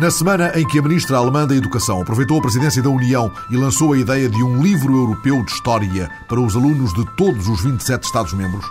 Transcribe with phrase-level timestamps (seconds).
[0.00, 3.56] Na semana em que a ministra alemã da Educação aproveitou a presidência da União e
[3.58, 7.62] lançou a ideia de um livro europeu de história para os alunos de todos os
[7.62, 8.64] 27 Estados-membros,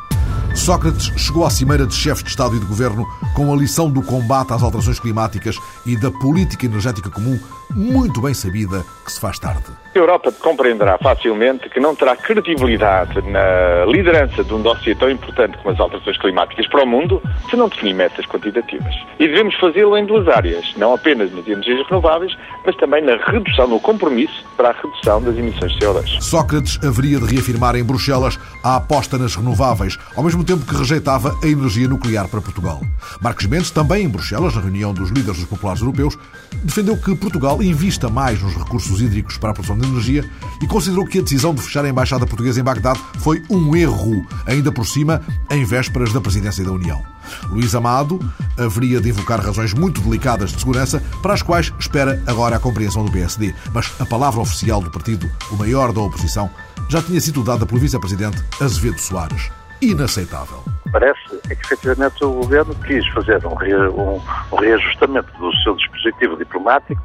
[0.55, 4.01] Sócrates chegou à cimeira de chefes de Estado e de Governo com a lição do
[4.01, 5.55] combate às alterações climáticas
[5.85, 7.39] e da política energética comum
[7.75, 9.65] muito bem sabida que se faz tarde.
[9.93, 15.57] A Europa compreenderá facilmente que não terá credibilidade na liderança de um dossiê tão importante
[15.57, 18.93] como as alterações climáticas para o mundo se não definir metas quantitativas.
[19.19, 23.67] E devemos fazê-lo em duas áreas, não apenas nas energias renováveis, mas também na redução,
[23.67, 26.21] no compromisso para a redução das emissões de CO2.
[26.21, 31.35] Sócrates haveria de reafirmar em Bruxelas a aposta nas renováveis, ao mesmo tempo que rejeitava
[31.43, 32.81] a energia nuclear para Portugal.
[33.21, 36.17] Marcos Mendes, também em Bruxelas, na reunião dos líderes dos populares europeus,
[36.63, 40.29] defendeu que Portugal invista mais nos recursos hídricos para a produção de energia
[40.61, 44.25] e considerou que a decisão de fechar a embaixada portuguesa em Bagdade foi um erro,
[44.45, 47.03] ainda por cima, em vésperas da presidência da União.
[47.49, 48.19] Luís Amado
[48.57, 53.05] haveria de invocar razões muito delicadas de segurança, para as quais espera agora a compreensão
[53.05, 53.53] do PSD.
[53.73, 56.49] Mas a palavra oficial do partido, o maior da oposição,
[56.89, 59.58] já tinha sido dada pelo vice-presidente Azevedo Soares.
[59.81, 60.63] Inaceitável.
[60.91, 64.21] Parece é que, efetivamente, o governo quis fazer um, um,
[64.51, 67.01] um reajustamento do seu dispositivo diplomático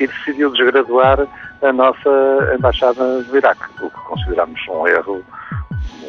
[0.00, 1.26] e decidiu desgraduar
[1.62, 5.24] a nossa embaixada do Iraque, o que consideramos um erro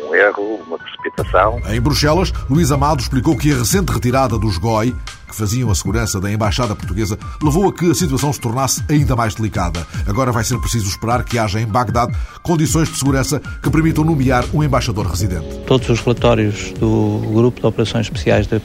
[0.09, 1.61] um erro, uma precipitação.
[1.69, 4.95] Em Bruxelas, Luís Amado explicou que a recente retirada dos GOI,
[5.27, 9.16] que faziam a segurança da Embaixada Portuguesa, levou a que a situação se tornasse ainda
[9.16, 9.85] mais delicada.
[10.07, 14.44] Agora vai ser preciso esperar que haja em Bagdade condições de segurança que permitam nomear
[14.53, 15.59] um embaixador residente.
[15.67, 18.59] Todos os relatórios do Grupo de Operações Especiais da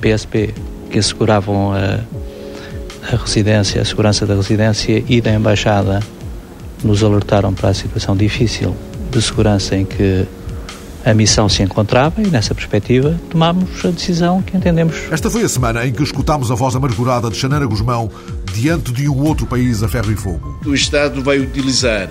[0.00, 0.54] PSP
[0.90, 2.00] que asseguravam a,
[3.12, 6.00] a residência, a segurança da residência e da Embaixada
[6.84, 8.74] nos alertaram para a situação difícil
[9.10, 10.26] de segurança em que
[11.08, 14.94] a missão se encontrava e, nessa perspectiva, tomámos a decisão que entendemos.
[15.10, 18.10] Esta foi a semana em que escutámos a voz amargurada de Xanana Guzmão
[18.52, 20.60] diante de um outro país a ferro e fogo.
[20.66, 22.10] O Estado vai utilizar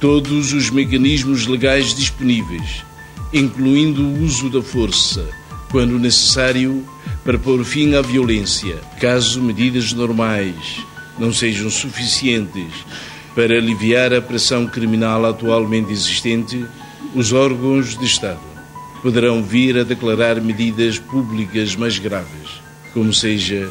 [0.00, 2.84] todos os mecanismos legais disponíveis,
[3.32, 5.24] incluindo o uso da força,
[5.70, 6.84] quando necessário,
[7.24, 8.76] para pôr fim à violência.
[9.00, 10.84] Caso medidas normais
[11.18, 12.72] não sejam suficientes
[13.34, 16.64] para aliviar a pressão criminal atualmente existente,
[17.14, 18.40] os órgãos de Estado
[19.02, 22.60] poderão vir a declarar medidas públicas mais graves,
[22.92, 23.70] como seja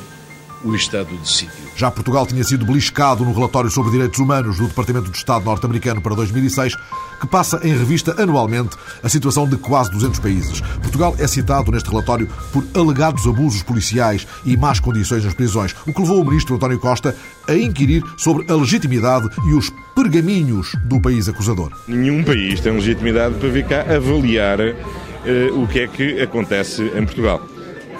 [0.63, 1.67] o estado de sítio.
[1.75, 6.01] Já Portugal tinha sido beliscado no relatório sobre direitos humanos do Departamento de Estado norte-americano
[6.01, 6.75] para 2006,
[7.19, 10.61] que passa em revista anualmente a situação de quase 200 países.
[10.81, 15.93] Portugal é citado neste relatório por alegados abusos policiais e más condições nas prisões, o
[15.93, 17.15] que levou o ministro António Costa
[17.47, 21.71] a inquirir sobre a legitimidade e os pergaminhos do país acusador.
[21.87, 27.05] Nenhum país tem legitimidade para vir cá avaliar uh, o que é que acontece em
[27.05, 27.41] Portugal.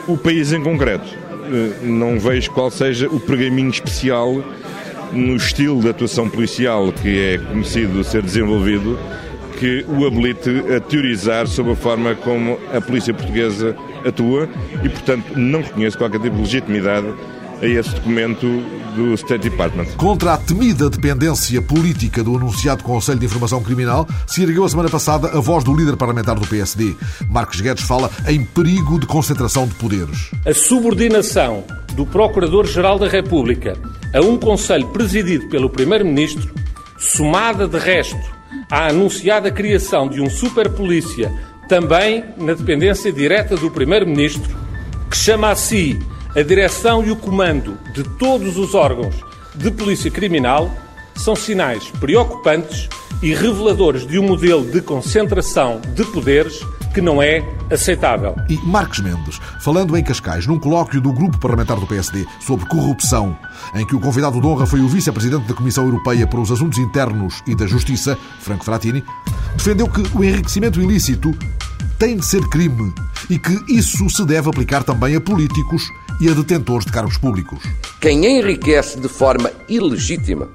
[0.07, 4.43] O país em concreto eh, não vejo qual seja o pergaminho especial
[5.11, 8.97] no estilo de atuação policial que é conhecido ser desenvolvido
[9.59, 13.75] que o habilite a teorizar sobre a forma como a polícia portuguesa
[14.05, 14.47] atua
[14.83, 17.07] e, portanto, não reconheço qualquer tipo de legitimidade
[17.61, 18.45] a esse documento
[18.95, 19.85] do State Department.
[19.97, 24.89] Contra a temida dependência política do anunciado Conselho de Informação Criminal, se ergueu a semana
[24.89, 26.95] passada a voz do líder parlamentar do PSD.
[27.29, 30.29] Marcos Guedes fala em perigo de concentração de poderes.
[30.45, 31.63] A subordinação
[31.93, 33.75] do Procurador-Geral da República
[34.13, 36.53] a um Conselho presidido pelo Primeiro-Ministro,
[36.97, 38.37] somada de resto
[38.69, 41.31] à anunciada criação de um superpolícia
[41.67, 44.55] também na dependência direta do Primeiro-Ministro,
[45.09, 45.99] que chama a si
[46.35, 49.15] a direção e o comando de todos os órgãos
[49.55, 50.71] de polícia criminal
[51.15, 52.87] são sinais preocupantes
[53.21, 56.61] e reveladores de um modelo de concentração de poderes
[56.97, 58.35] que não é aceitável.
[58.49, 63.37] E Marcos Mendes, falando em Cascais, num colóquio do grupo parlamentar do PSD sobre corrupção,
[63.75, 66.79] em que o convidado de honra foi o vice-presidente da Comissão Europeia para os Assuntos
[66.79, 69.03] Internos e da Justiça, Franco Frattini,
[69.55, 71.37] defendeu que o enriquecimento ilícito
[71.99, 72.91] tem de ser crime
[73.29, 75.83] e que isso se deve aplicar também a políticos
[76.19, 77.59] e a detentores de cargos públicos.
[78.01, 80.49] Quem enriquece de forma ilegítima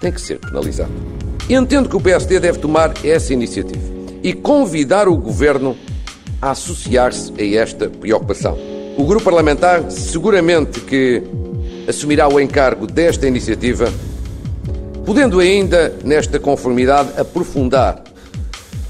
[0.00, 0.90] tem que ser penalizado.
[1.48, 5.76] Entendo que o PSD deve tomar essa iniciativa e convidar o governo
[6.40, 8.58] a associar-se a esta preocupação.
[8.96, 11.22] O grupo parlamentar seguramente que
[11.88, 13.92] assumirá o encargo desta iniciativa,
[15.04, 18.02] podendo ainda, nesta conformidade, aprofundar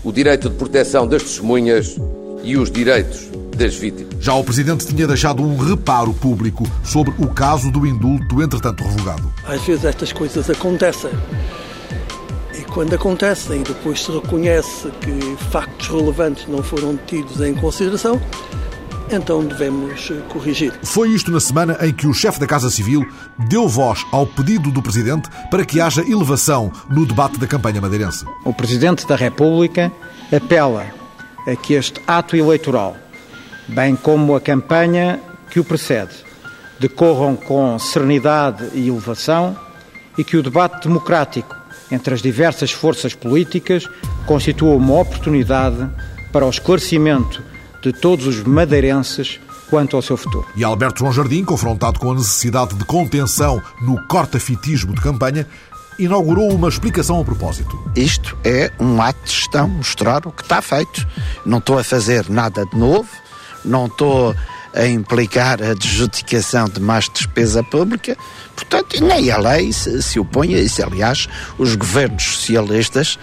[0.02, 1.96] o direito de proteção das testemunhas
[2.43, 4.14] e os direitos das vítimas.
[4.20, 9.32] Já o Presidente tinha deixado um reparo público sobre o caso do indulto, entretanto revogado.
[9.44, 11.11] Às vezes estas coisas acontecem.
[12.76, 18.20] Quando acontecem e depois se reconhece que factos relevantes não foram tidos em consideração,
[19.11, 20.78] então devemos corrigir.
[20.82, 23.02] Foi isto na semana em que o chefe da Casa Civil
[23.49, 28.26] deu voz ao pedido do Presidente para que haja elevação no debate da campanha madeirense.
[28.44, 29.90] O Presidente da República
[30.31, 30.84] apela
[31.46, 32.94] a que este ato eleitoral,
[33.69, 35.19] bem como a campanha
[35.49, 36.12] que o precede,
[36.78, 39.56] decorram com serenidade e elevação
[40.19, 41.56] e que o debate democrático
[41.91, 43.88] entre as diversas forças políticas
[44.27, 45.88] constitua uma oportunidade
[46.33, 47.43] para o esclarecimento
[47.83, 49.41] de todos os madeirenses
[49.71, 50.47] quanto ao seu futuro.
[50.56, 55.47] E Alberto João Jardim, confrontado com a necessidade de contenção no corta-fitismo de campanha,
[55.99, 57.79] inaugurou uma explicação a propósito.
[57.94, 61.06] Isto é um ato de gestão, mostrar o que está feito.
[61.44, 63.09] Não estou a fazer nada de novo,
[63.65, 64.35] não estou
[64.76, 68.17] a implicar a adjudicação de mais despesa pública,
[68.55, 70.84] portanto, nem a lei se, se opõe a isso.
[70.84, 71.28] Aliás,
[71.58, 73.19] os governos socialistas,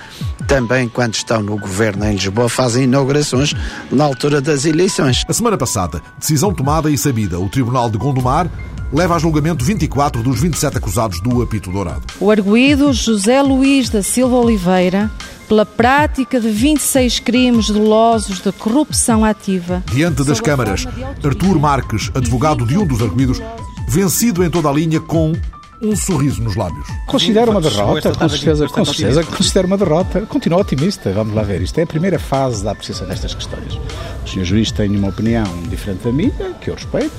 [0.47, 3.53] também quando estão no governo em Lisboa, fazem inaugurações
[3.91, 5.23] na altura das eleições.
[5.27, 8.50] A semana passada, decisão tomada e sabida, o Tribunal de Gondomar
[8.94, 12.04] leva a julgamento 24 dos 27 acusados do apito dourado.
[12.19, 15.10] O arguído José Luís da Silva Oliveira
[15.50, 19.84] pela prática de 26 crimes dolosos de corrupção ativa.
[19.92, 20.88] Diante das câmaras,
[21.24, 23.42] Artur Marques, advogado de um dos arguídos,
[23.88, 25.34] vencido em toda a linha com
[25.83, 26.88] um sorriso nos lábios.
[27.06, 30.21] Considero uma derrota, com certeza, com certeza considero uma derrota.
[30.21, 31.62] Continuo otimista, vamos lá ver.
[31.62, 33.77] Isto é a primeira fase da apreciação destas questões.
[34.25, 36.31] O senhor juiz tem uma opinião diferente da minha,
[36.62, 37.13] que eu respeito,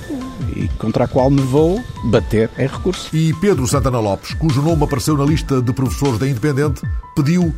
[0.57, 3.15] e contra a qual me vou bater em recurso.
[3.15, 6.81] E Pedro Santana Lopes, cujo nome apareceu na lista de professores da Independente,
[7.15, 7.55] pediu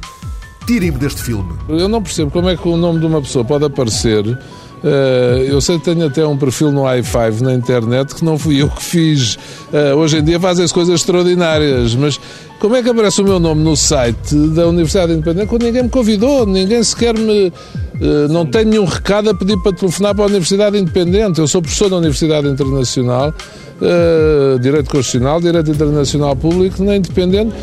[0.67, 1.55] tirem-me deste filme.
[1.69, 4.37] Eu não percebo como é que o nome de uma pessoa pode aparecer.
[4.84, 8.61] Uh, eu sei que tenho até um perfil no i5 na internet que não fui
[8.62, 9.37] eu que fiz.
[9.73, 12.20] Uh, hoje em dia fazem-se coisas extraordinárias, mas
[12.61, 15.88] como é que aparece o meu nome no site da Universidade Independente quando ninguém me
[15.88, 17.49] convidou, ninguém sequer me.
[17.49, 21.40] Uh, não tenho nenhum recado a pedir para telefonar para a Universidade Independente.
[21.40, 23.34] Eu sou professor da Universidade Internacional,
[24.61, 27.55] Direito Constitucional, Direito Internacional Público, na Independente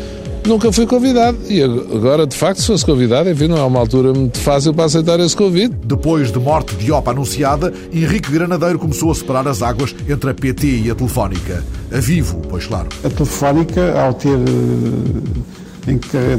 [0.48, 1.38] nunca fui convidado.
[1.48, 4.84] E agora, de facto, se fosse convidado, enfim, não é uma altura muito fácil para
[4.84, 5.74] aceitar esse convite.
[5.84, 10.34] Depois de morte de OPA anunciada, Henrique Granadeiro começou a separar as águas entre a
[10.34, 11.64] PT e a Telefónica.
[11.92, 12.88] A vivo, pois claro.
[13.04, 14.38] A Telefónica, ao ter,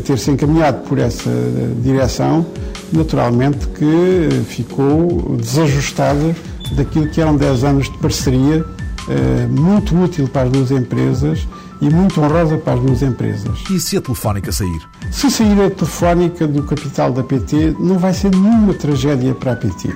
[0.06, 1.32] ter se encaminhado por essa
[1.82, 2.46] direção,
[2.92, 6.36] naturalmente que ficou desajustada
[6.76, 8.66] daquilo que eram 10 anos de parceria
[9.08, 11.48] eh, muito útil para as duas empresas
[11.82, 13.64] e muito honrosa para as duas empresas.
[13.70, 14.82] E se a Telefónica sair?
[15.12, 19.56] Se sair a Telefónica do capital da PT, não vai ser nenhuma tragédia para a
[19.56, 19.94] PT.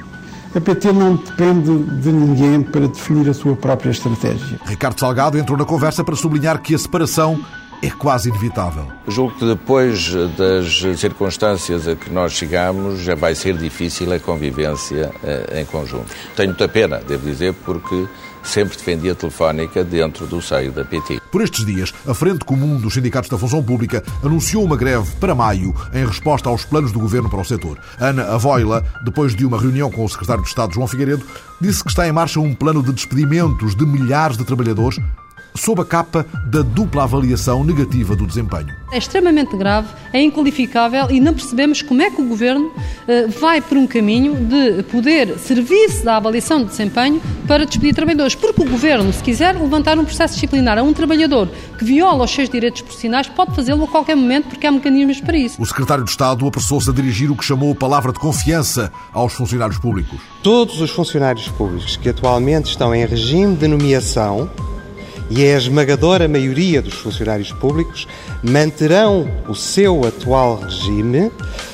[0.56, 4.60] A PT não depende de ninguém para definir a sua própria estratégia.
[4.66, 7.40] Ricardo Salgado entrou na conversa para sublinhar que a separação
[7.82, 8.88] é quase inevitável.
[9.08, 15.12] Julgo que depois das circunstâncias a que nós chegamos, já vai ser difícil a convivência
[15.24, 16.08] eh, em conjunto.
[16.36, 18.08] Tenho muita pena, devo dizer, porque
[18.50, 21.22] sempre defendi a telefónica dentro do seio da PT.
[21.32, 25.36] Por estes dias, a Frente Comum dos Sindicatos da Função Pública anunciou uma greve para
[25.36, 27.78] maio em resposta aos planos do governo para o setor.
[28.00, 31.24] Ana Avoila, depois de uma reunião com o secretário de Estado João Figueiredo,
[31.62, 35.00] disse que está em marcha um plano de despedimentos de milhares de trabalhadores
[35.56, 38.70] sob a capa da dupla avaliação negativa do desempenho.
[38.92, 42.72] É extremamente grave, é inqualificável e não percebemos como é que o Governo
[43.08, 48.34] eh, vai por um caminho de poder servir-se da avaliação de desempenho para despedir trabalhadores.
[48.34, 52.32] Porque o Governo, se quiser levantar um processo disciplinar a um trabalhador que viola os
[52.32, 55.62] seus direitos profissionais, pode fazê-lo a qualquer momento porque há mecanismos para isso.
[55.62, 59.78] O Secretário de Estado apressou-se a dirigir o que chamou palavra de confiança aos funcionários
[59.78, 60.20] públicos.
[60.42, 64.50] Todos os funcionários públicos que atualmente estão em regime de nomeação
[65.30, 68.08] e é a esmagadora maioria dos funcionários públicos,
[68.44, 71.32] manterão o seu atual regime,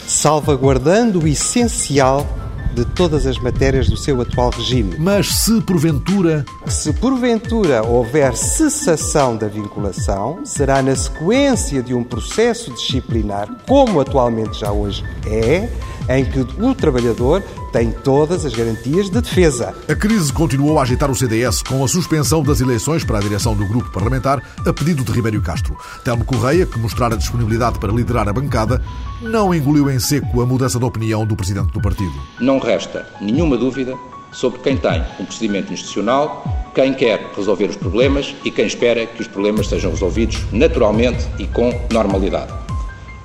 [0.07, 2.27] salvaguardando o essencial
[2.75, 4.95] de todas as matérias do seu atual regime.
[4.99, 6.43] Mas se porventura.
[6.67, 14.59] Se porventura houver cessação da vinculação, será na sequência de um processo disciplinar, como atualmente
[14.59, 15.69] já hoje é,
[16.09, 19.73] em que o trabalhador tem todas as garantias de defesa.
[19.87, 23.55] A crise continuou a agitar o CDS com a suspensão das eleições para a direção
[23.55, 25.77] do grupo parlamentar a pedido de Ribeiro Castro.
[26.03, 28.81] Telmo Correia, que mostrara disponibilidade para liderar a bancada,
[29.21, 32.13] não engoliu em seco a mudança de opinião do presidente do partido.
[32.39, 33.95] Não resta nenhuma dúvida
[34.31, 36.43] sobre quem tem um procedimento institucional,
[36.73, 41.47] quem quer resolver os problemas e quem espera que os problemas sejam resolvidos naturalmente e
[41.47, 42.64] com normalidade.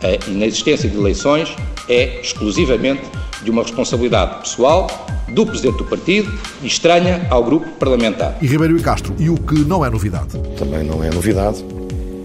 [0.03, 1.55] A inexistência de eleições
[1.89, 3.03] é exclusivamente
[3.43, 4.89] de uma responsabilidade pessoal
[5.29, 8.37] do Presidente do Partido e estranha ao grupo parlamentar.
[8.41, 10.39] E Ribeiro e Castro, e o que não é novidade?
[10.57, 11.65] Também não é novidade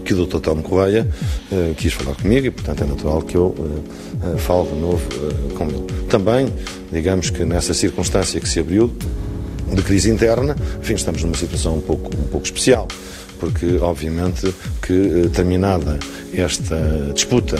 [0.04, 0.38] que o Dr.
[0.38, 1.06] Telmo Correia
[1.50, 5.02] uh, quis falar comigo e, portanto, é natural que eu uh, uh, fale de novo
[5.56, 5.84] com ele.
[6.08, 6.52] Também,
[6.92, 8.90] digamos que nessa circunstância que se abriu,
[9.72, 12.86] de crise interna, enfim, estamos numa situação um pouco, um pouco especial
[13.38, 15.98] porque obviamente que eh, terminada
[16.32, 17.56] esta disputa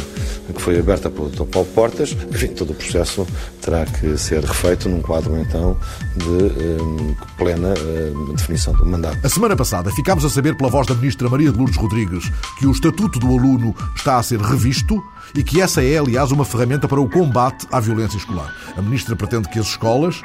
[0.54, 1.44] que foi aberta pelo Dr.
[1.44, 3.26] Paulo Portas, enfim, todo o processo
[3.60, 5.76] terá que ser refeito num quadro então
[6.16, 9.18] de eh, plena eh, definição do mandato.
[9.24, 12.66] A semana passada ficámos a saber pela voz da ministra Maria de Lourdes Rodrigues que
[12.66, 15.02] o estatuto do aluno está a ser revisto
[15.34, 18.54] e que essa é, aliás, uma ferramenta para o combate à violência escolar.
[18.76, 20.22] A ministra pretende que as escolas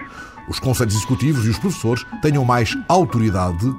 [0.48, 3.74] os conselhos executivos e os professores tenham mais autoridade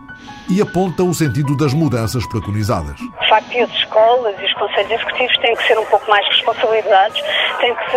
[0.48, 2.96] e aponta o sentido das mudanças preconizadas.
[2.96, 7.20] De facto, as escolas e os conselhos executivos têm que ser um pouco mais responsabilizados,
[7.60, 7.90] têm que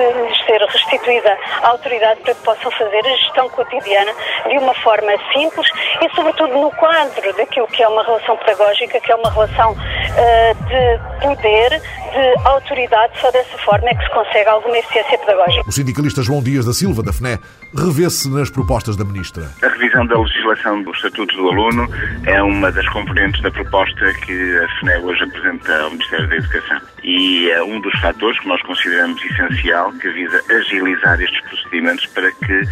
[0.46, 4.12] ser restituída a autoridade para que possam fazer a gestão cotidiana
[4.50, 5.68] de uma forma simples
[6.02, 9.76] e, sobretudo, no quadro daquilo que é uma relação pedagógica, que é uma relação
[10.16, 13.14] uh, de poder, de autoridade.
[13.20, 15.64] Só dessa forma é que se consegue alguma eficiência pedagógica.
[15.68, 17.40] O sindicalista João Dias da Silva, da FNE,
[17.76, 19.50] revê-se nas propostas da Ministra.
[19.62, 21.88] A revisão da legislação do Estatuto do Aluno
[22.26, 26.82] é uma das componentes da proposta que a FNE hoje apresenta ao Ministério da Educação.
[27.04, 32.32] E é um dos fatores que nós consideramos essencial que visa agilizar estes procedimentos para
[32.32, 32.64] que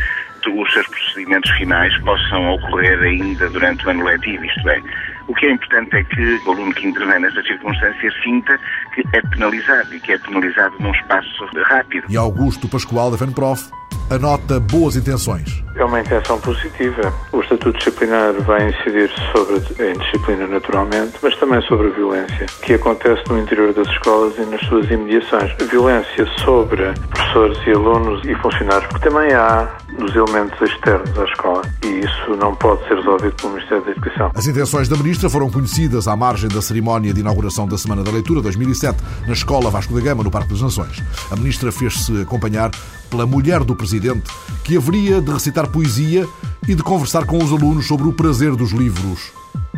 [0.49, 4.81] os seus procedimentos finais possam ocorrer ainda durante o ano letivo, isto é,
[5.27, 8.59] o que é importante é que o aluno que intervém nesta circunstância sinta
[8.93, 12.05] que é penalizado e que é penalizado num espaço rápido.
[12.09, 13.69] E Augusto Pascoal, da FENPROF,
[14.09, 15.63] anota boas intenções.
[15.75, 17.13] É uma intenção positiva.
[17.31, 22.73] O Estatuto Disciplinar vai incidir sobre a indisciplina naturalmente, mas também sobre a violência que
[22.73, 25.51] acontece no interior das escolas e nas suas imediações.
[25.59, 29.67] A violência sobre professores e alunos e funcionários, porque também há
[29.97, 34.31] nos elementos externos à escola e isso não pode ser resolvido pelo Ministério da Educação.
[34.35, 38.11] As intenções da Ministra foram conhecidas à margem da cerimónia de inauguração da Semana da
[38.11, 41.01] Leitura 2007 na Escola Vasco da Gama, no Parque das Nações.
[41.31, 42.71] A Ministra fez-se acompanhar
[43.13, 44.23] pela mulher do Presidente,
[44.63, 46.27] que haveria de recitar poesia
[46.67, 49.31] e de conversar com os alunos sobre o prazer dos livros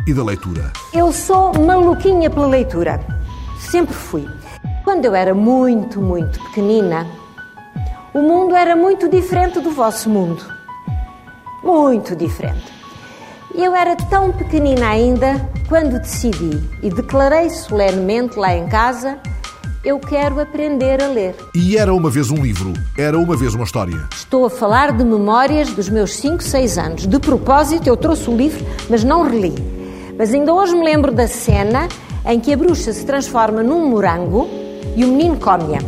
[0.06, 0.72] e da leitura.
[0.90, 2.98] Eu sou maluquinha pela leitura.
[3.58, 4.26] Sempre fui.
[4.84, 7.06] Quando eu era muito, muito pequenina,
[8.14, 10.42] o mundo era muito diferente do vosso mundo.
[11.62, 12.72] Muito diferente.
[13.54, 19.18] Eu era tão pequenina ainda quando decidi e declarei solenemente lá em casa
[19.86, 21.36] eu quero aprender a ler.
[21.54, 24.08] E era uma vez um livro, era uma vez uma história.
[24.12, 27.06] Estou a falar de memórias dos meus 5, 6 anos.
[27.06, 29.54] De propósito, eu trouxe o livro, mas não reli.
[30.18, 31.86] Mas ainda hoje me lembro da cena
[32.26, 34.48] em que a bruxa se transforma num morango
[34.96, 35.78] e o menino come-a.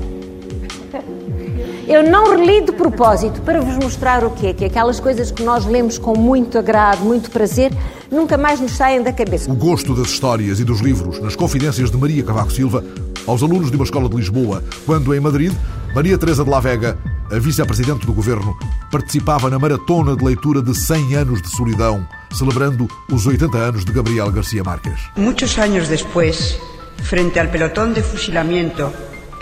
[1.88, 4.54] Eu não reli de propósito para vos mostrar o quê?
[4.54, 7.72] Que aquelas coisas que nós lemos com muito agrado, muito prazer,
[8.12, 9.50] nunca mais nos saem da cabeça.
[9.50, 12.84] O gosto das histórias e dos livros nas confidências de Maria Cavaco Silva
[13.28, 15.52] aos alunos de uma escola de Lisboa, quando em Madrid,
[15.94, 16.98] Maria Teresa de la Vega,
[17.30, 18.56] a vice-presidente do governo,
[18.90, 23.92] participava na maratona de leitura de 100 anos de solidão, celebrando os 80 anos de
[23.92, 24.98] Gabriel García Márquez.
[25.14, 26.58] Muitos anos depois,
[27.02, 28.92] frente ao pelotón de fusilamiento,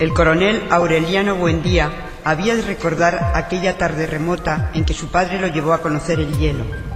[0.00, 5.46] el coronel Aureliano Buendía había de recordar aquella tarde remota en que su padre lo
[5.46, 6.95] llevó a conocer el hielo.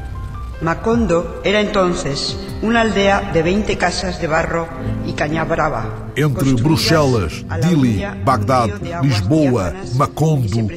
[0.63, 4.69] Macondo era entonces una aldea de 20 casas de barro
[5.07, 6.11] y caña brava.
[6.15, 8.69] Entre Bruxelas, Dili, Bagdad,
[9.03, 10.69] Lisboa, Macondo,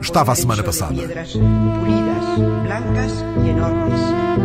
[0.00, 0.90] estava a semana passada.
[0.90, 4.00] Piedras pulidas, blancas y enormes,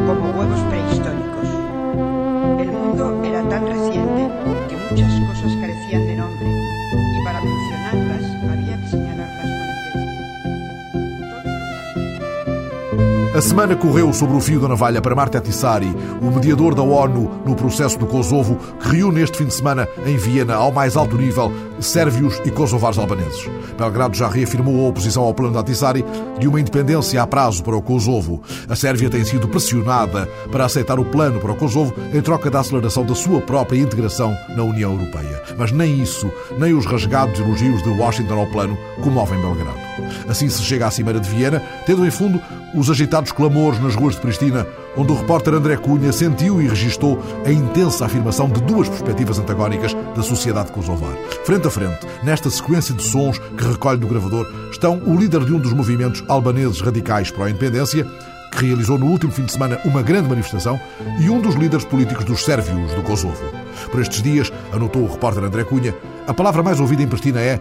[0.06, 1.50] como huevos prehistóricos.
[2.60, 4.30] El mundo era tan reciente
[4.70, 5.59] que muchas cosas
[13.40, 17.40] A semana correu sobre o fio da navalha para Marta Tissari, o mediador da ONU
[17.46, 21.16] no processo do Kosovo, que reúne este fim de semana em Viena, ao mais alto
[21.16, 21.50] nível,
[21.82, 23.48] sérvios e kosovares albaneses.
[23.78, 26.04] Belgrado já reafirmou a oposição ao plano da Tissari
[26.40, 28.42] de uma independência a prazo para o Kosovo.
[28.68, 32.60] A Sérvia tem sido pressionada para aceitar o plano para o Kosovo em troca da
[32.60, 35.42] aceleração da sua própria integração na União Europeia.
[35.58, 39.80] Mas nem isso, nem os rasgados elogios de Washington ao plano comovem Belgrado.
[40.28, 42.42] Assim se chega à Cimeira de Viena, tendo em fundo
[42.74, 44.66] os agitados clamores nas ruas de Pristina,
[44.96, 49.94] onde o repórter André Cunha sentiu e registou a intensa afirmação de duas perspectivas antagónicas
[50.16, 51.16] da sociedade kosovar.
[51.46, 55.54] Frente a frente, nesta sequência de sons que recolhe do gravador, estão o líder de
[55.54, 58.06] um dos movimentos albaneses radicais para a independência
[58.52, 60.80] que realizou no último fim de semana uma grande manifestação,
[61.20, 63.44] e um dos líderes políticos dos sérvios do Kosovo.
[63.92, 65.96] Por estes dias, anotou o repórter André Cunha,
[66.28, 67.60] a palavra mais ouvida em Pristina é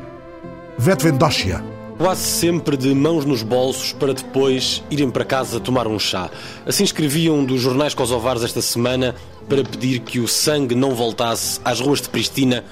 [0.78, 1.77] Vetvendosia.
[1.98, 6.30] Quase sempre de mãos nos bolsos para depois irem para casa tomar um chá.
[6.64, 9.16] Assim escreviam dos jornais kosovares esta semana
[9.48, 12.64] para pedir que o sangue não voltasse às ruas de Pristina,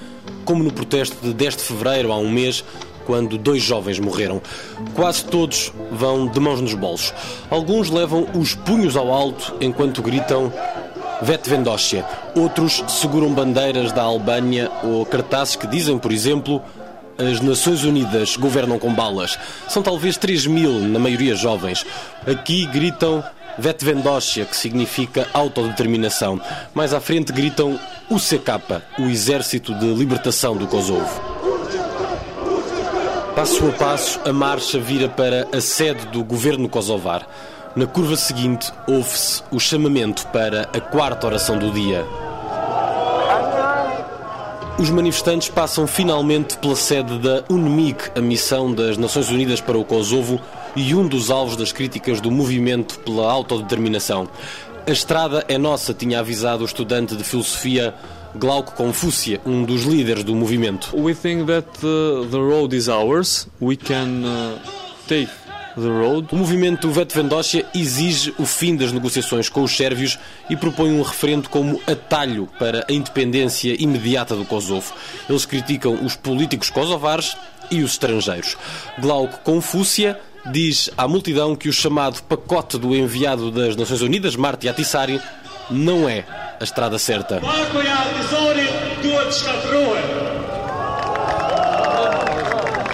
[0.45, 2.63] como no protesto de 10 de fevereiro, há um mês,
[3.05, 4.41] quando dois jovens morreram.
[4.93, 7.13] Quase todos vão de mãos nos bolsos.
[7.49, 10.53] Alguns levam os punhos ao alto enquanto gritam
[11.21, 12.05] Vetvendosia.
[12.33, 16.61] Outros seguram bandeiras da Albânia ou cartazes que dizem, por exemplo,
[17.17, 19.37] as Nações Unidas governam com balas.
[19.67, 21.85] São talvez 3 mil, na maioria jovens.
[22.25, 23.23] Aqui gritam
[23.57, 26.39] Vetvendosia, que significa autodeterminação.
[26.73, 31.37] Mais à frente gritam UCK, o Exército de Libertação do Kosovo.
[33.35, 37.27] Passo a passo, a marcha vira para a sede do governo kosovar.
[37.75, 42.03] Na curva seguinte, ouve-se o chamamento para a quarta oração do dia.
[44.79, 49.83] Os manifestantes passam finalmente pela sede da UNMIC, a missão das Nações Unidas para o
[49.83, 50.39] Kosovo
[50.75, 54.29] e um dos alvos das críticas do movimento pela autodeterminação.
[54.85, 57.95] A estrada é nossa, tinha avisado o estudante de filosofia
[58.35, 60.95] Glauco Confúcia, um dos líderes do movimento.
[60.95, 63.47] We think that uh, the road is ours.
[63.59, 64.23] We can
[65.77, 70.17] uh, take o movimento Vetvendosia exige o fim das negociações com os sérvios
[70.49, 74.93] e propõe um referendo como atalho para a independência imediata do Kosovo.
[75.29, 77.35] Eles criticam os políticos kosovares
[77.69, 78.57] e os estrangeiros.
[78.99, 80.19] Glauco Confúcia
[80.51, 85.21] diz à multidão que o chamado pacote do enviado das Nações Unidas, Marti Atissari,
[85.69, 86.25] não é
[86.59, 87.41] a estrada certa.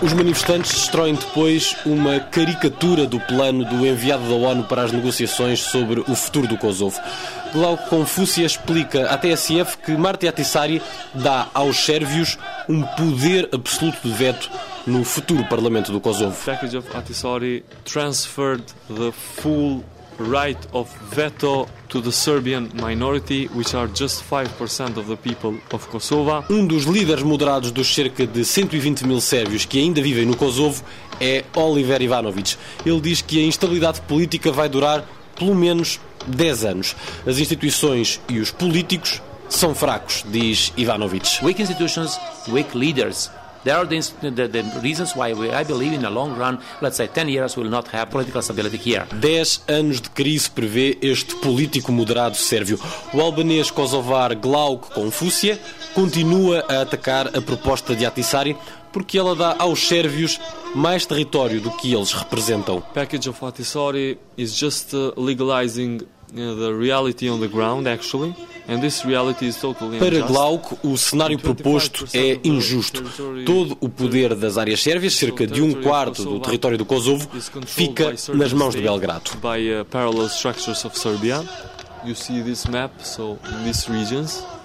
[0.03, 5.61] Os manifestantes destroem depois uma caricatura do plano do enviado da ONU para as negociações
[5.61, 6.99] sobre o futuro do Kosovo.
[7.53, 10.81] Glauco Confúcia explica à TSF que Marti Atissari
[11.13, 14.51] dá aos sérvios um poder absoluto de veto
[14.85, 16.35] no futuro Parlamento do Kosovo.
[16.35, 19.85] The package of Atissari transferred the full
[20.19, 25.87] right of veto to the Serbian minority, which are just 5% of the people of
[25.89, 26.43] Kosovo.
[26.49, 30.83] Um dos líderes moderados dos cerca de 120 mil sérvios que ainda vivem no Kosovo
[31.19, 32.57] é Oliver Ivanovic.
[32.85, 35.03] Ele diz que a instabilidade política vai durar
[35.35, 36.95] pelo menos 10 anos.
[37.25, 41.43] As instituições e os políticos são fracos, diz Ivanovic.
[41.43, 43.29] Weak institutions, weak leaders.
[43.63, 46.97] There are the, the, the reasons why we, I believe in the long run, let's
[46.97, 49.05] say 10 years, we will not have political stability here.
[49.21, 52.77] 10 anos de crise prevê este político moderado sérvio.
[53.13, 55.57] O albanês kosovar Glauco Confúcia
[55.93, 58.57] continua a atacar a proposta de Atissari
[58.91, 60.39] porque ela dá aos sérvios
[60.75, 62.81] mais território do que eles representam.
[62.93, 66.01] Package of Atissari is just uh, legalizing
[66.33, 68.35] the reality on the ground actually.
[69.99, 73.03] Para Glauco, o cenário proposto é injusto.
[73.45, 77.27] Todo o poder das áreas sérvias, cerca de um quarto do território do Kosovo,
[77.65, 79.31] fica nas mãos de Belgrado.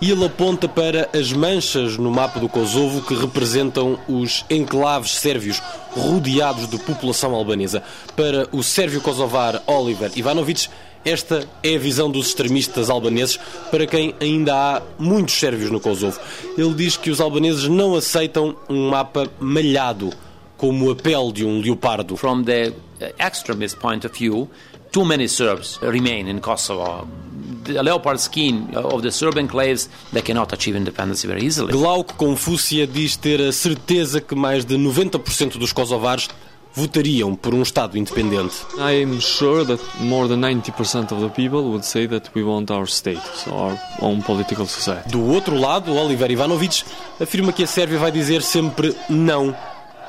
[0.01, 5.63] E ele aponta para as manchas no mapa do Kosovo que representam os enclaves sérvios
[5.91, 7.83] rodeados de população albanesa.
[8.17, 10.69] Para o sérvio kosovar Oliver Ivanovic,
[11.05, 13.39] esta é a visão dos extremistas albaneses,
[13.71, 16.19] para quem ainda há muitos sérvios no Kosovo.
[16.57, 20.11] Ele diz que os albaneses não aceitam um mapa malhado,
[20.57, 22.17] como a pele de um leopardo.
[22.17, 22.73] From the
[23.19, 24.49] extremist point of view,
[24.91, 27.07] too many Serbs remain in Kosovo.
[27.65, 31.73] The leopard skin of the Serb enclaves, they cannot achieve independence very easily.
[31.73, 36.29] Glauco Confúcia diz ter a certeza que mais de 90% dos kosovares
[36.79, 38.55] votariam por um Estado independente.
[38.79, 42.71] I am sure that more than 90% of the people would say that we want
[42.71, 45.11] our state, so our own political society.
[45.11, 46.85] Do outro lado, Oliver Ivanovic
[47.21, 49.55] afirma que a Sérvia vai dizer sempre não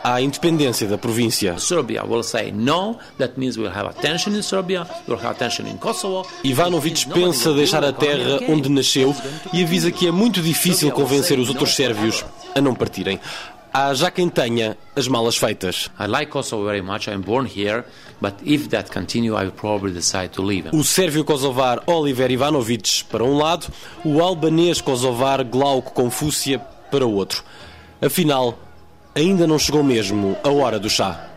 [0.03, 1.57] à independência da província.
[1.57, 5.67] Serbia will say no, that means we'll have a tension in Serbia, we'll have tension
[5.67, 6.27] in Kosovo.
[6.43, 9.15] Ivanovic pensa deixar a terra onde nasceu
[9.51, 12.23] e avisa que é muito difícil convencer os outros sérvios
[12.55, 13.19] a não partirem.
[13.71, 15.91] Há já quem tenha as malas feitas.
[15.99, 16.31] Like
[17.55, 17.83] here,
[18.91, 19.29] continue.
[20.73, 23.67] O sérvio kosovar Oliver Ivanovic para um lado,
[24.03, 27.43] o albanês kosovar Glauco Confúcia para o outro.
[28.01, 28.57] Afinal,
[29.13, 31.28] ainda não chegou mesmo a hora do chá.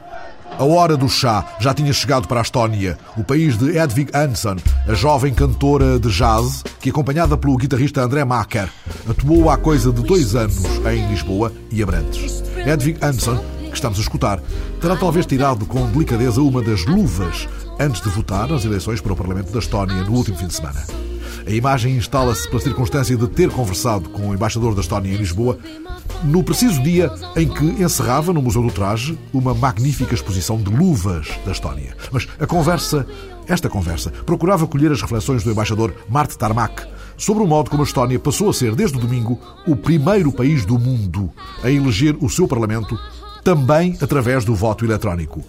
[0.58, 4.56] A hora do chá já tinha chegado para a Estónia, o país de Edvig Hansson,
[4.86, 8.68] a jovem cantora de jazz que, acompanhada pelo guitarrista André Macker,
[9.08, 12.42] atuou há coisa de dois anos em Lisboa e Abrantes.
[12.66, 14.40] Edvig Hansson, que estamos a escutar,
[14.80, 17.48] terá talvez tirado com delicadeza uma das luvas
[17.80, 21.11] antes de votar nas eleições para o Parlamento da Estónia no último fim de semana.
[21.46, 25.58] A imagem instala-se pela circunstância de ter conversado com o embaixador da Estónia em Lisboa
[26.24, 31.28] no preciso dia em que encerrava no Museu do Traje uma magnífica exposição de luvas
[31.44, 31.96] da Estónia.
[32.12, 33.06] Mas a conversa,
[33.48, 37.86] esta conversa, procurava colher as reflexões do embaixador Mart Tarmac sobre o modo como a
[37.86, 41.30] Estónia passou a ser, desde o domingo, o primeiro país do mundo
[41.62, 42.98] a eleger o seu Parlamento,
[43.44, 45.44] também através do voto eletrónico.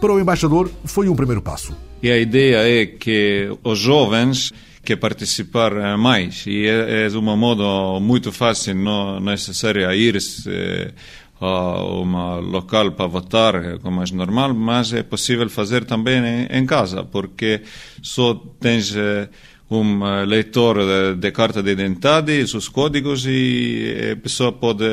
[0.00, 1.74] Para o embaixador, foi um primeiro passo.
[2.02, 4.52] E a ideia é que os jovens
[4.88, 10.92] que participar eh, mais e é, é um modo muito fácil, não necessário ir eh,
[11.38, 17.04] a um local para votar, como é normal, mas é possível fazer também em, casa,
[17.04, 17.60] porque
[18.00, 19.28] só tens eh,
[19.70, 24.86] um leitor de, de carta de identidade, seus códigos e a pessoa pode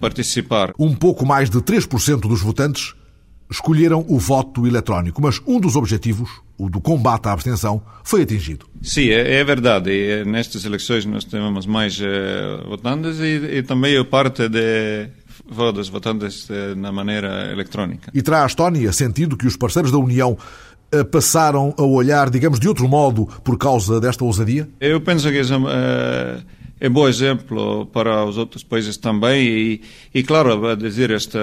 [0.00, 0.72] participar.
[0.78, 2.94] Um pouco mais de 3% dos votantes
[3.50, 8.66] escolheram o voto eletrónico, mas um dos objetivos, o do combate à abstenção, foi atingido.
[8.82, 9.90] Sim, é, é verdade.
[9.90, 15.08] E eh, nestas eleições nós temos mais uh, votantes e, e também parte de
[15.48, 18.10] votos votantes uh, na maneira eletrónica.
[18.12, 20.36] E terá a Estónia sentido que os parceiros da União
[21.04, 24.68] passaram a olhar, digamos, de outro modo por causa desta ousadia?
[24.80, 25.40] Eu penso que
[26.78, 29.80] é bom exemplo para os outros países também e,
[30.14, 31.38] e claro, a dizer esta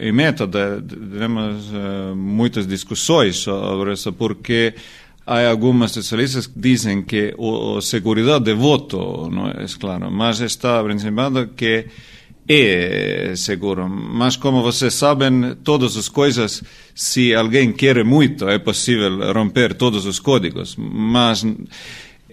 [0.00, 4.74] em método temos uh, muitas discussões sobre isso porque
[5.24, 7.34] há algumas especialistas que dizem que
[7.76, 11.86] a segurança de voto não é claro, mas está principalmente que
[12.48, 13.88] é seguro.
[13.88, 16.62] Mas como vocês sabem, todas as coisas,
[16.94, 20.76] se alguém quer muito, é possível romper todos os códigos.
[20.78, 21.44] Mas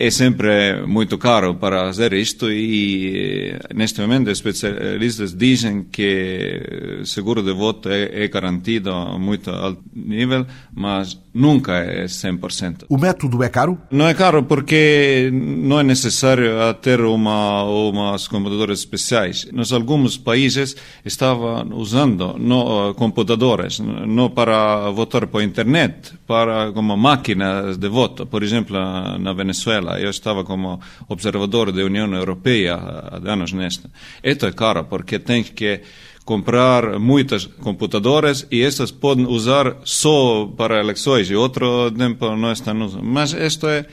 [0.05, 7.53] é sempre muito caro para fazer isto e neste momento especialistas dizem que seguro de
[7.53, 12.85] voto é, é garantido a muito alto nível, mas nunca é 100%.
[12.89, 13.77] O método é caro?
[13.89, 19.47] Não é caro porque não é necessário ter uma umas computadoras especiais.
[19.51, 27.77] Nos alguns países estavam usando no, computadores não para votar por internet, para como máquinas
[27.77, 28.25] de voto.
[28.25, 28.77] Por exemplo,
[29.19, 33.89] na Venezuela, eu estava como observador da União Europeia há anos nesta.
[34.23, 35.81] Isto é caro porque tem que
[36.25, 42.79] comprar muitas computadoras e estas podem usar só para eleições e outro tempo não estão
[42.81, 43.03] usando.
[43.03, 43.85] Mas isto é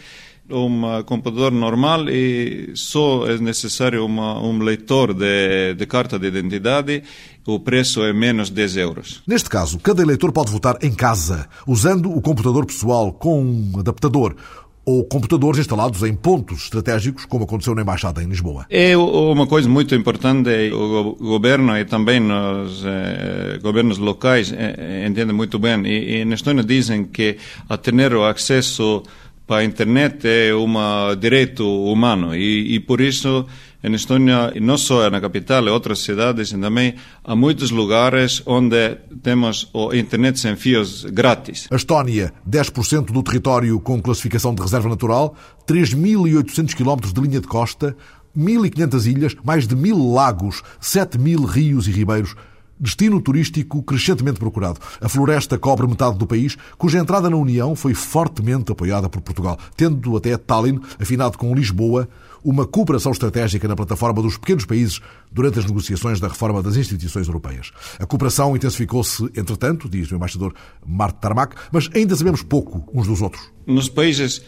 [0.50, 7.02] um computador normal e só é necessário uma, um leitor de, de, carta de identidade.
[7.46, 9.22] O preço é menos 10 euros.
[9.26, 14.36] Neste caso, cada eleitor pode votar em casa, usando o computador pessoal com um adaptador
[14.85, 18.66] ou computadores instalados em pontos estratégicos, como aconteceu na Embaixada em Lisboa.
[18.71, 25.35] É uma coisa muito importante, o governo e também os eh, governos locais eh, entendem
[25.35, 27.37] muito bem, e, e na Estónia dizem que
[27.69, 29.03] a ter o acesso
[29.47, 30.75] para a internet é um
[31.19, 33.47] direito humano, e, e por isso
[33.83, 39.71] em Estónia, não só na capital, em outras cidades, também há muitos lugares onde temos
[39.73, 41.66] o internet sem fios grátis.
[41.71, 45.35] A Estónia, 10% do território com classificação de reserva natural,
[45.66, 47.97] 3.800 km de linha de costa,
[48.37, 52.37] 1.500 ilhas, mais de 1.000 lagos, 7.000 rios e ribeiros,
[52.79, 54.81] destino turístico crescentemente procurado.
[55.01, 59.59] A floresta cobre metade do país, cuja entrada na União foi fortemente apoiada por Portugal,
[59.77, 62.09] tendo até Tallinn, afinado com Lisboa,
[62.44, 65.00] uma cooperação estratégica na plataforma dos pequenos países
[65.31, 67.70] durante as negociações da reforma das instituições europeias.
[67.98, 70.55] A cooperação intensificou-se, entretanto, diz o embaixador
[70.87, 73.50] Mart Tarmac, mas ainda sabemos pouco uns dos outros.
[73.66, 74.42] Nos países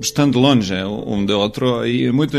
[0.00, 2.36] estando longe um do outro, e é muito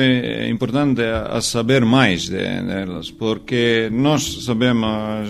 [0.49, 5.29] importante a saber mais delas, porque nós sabemos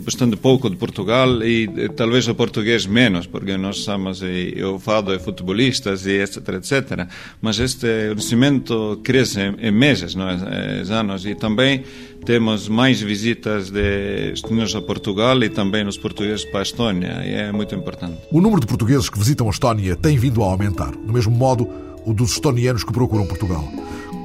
[0.00, 5.22] bastante pouco de Portugal e talvez o português menos, porque nós somos, eu falo de
[5.22, 7.08] futebolistas e etc, etc.
[7.40, 10.82] Mas este conhecimento cresce em meses, não é?
[10.90, 11.84] anos, e também
[12.24, 17.34] temos mais visitas de estudantes a Portugal e também os portugueses para a Estónia, e
[17.34, 18.18] é muito importante.
[18.30, 21.68] O número de portugueses que visitam a Estónia tem vindo a aumentar, do mesmo modo
[22.04, 23.64] o dos estonianos que procuram Portugal.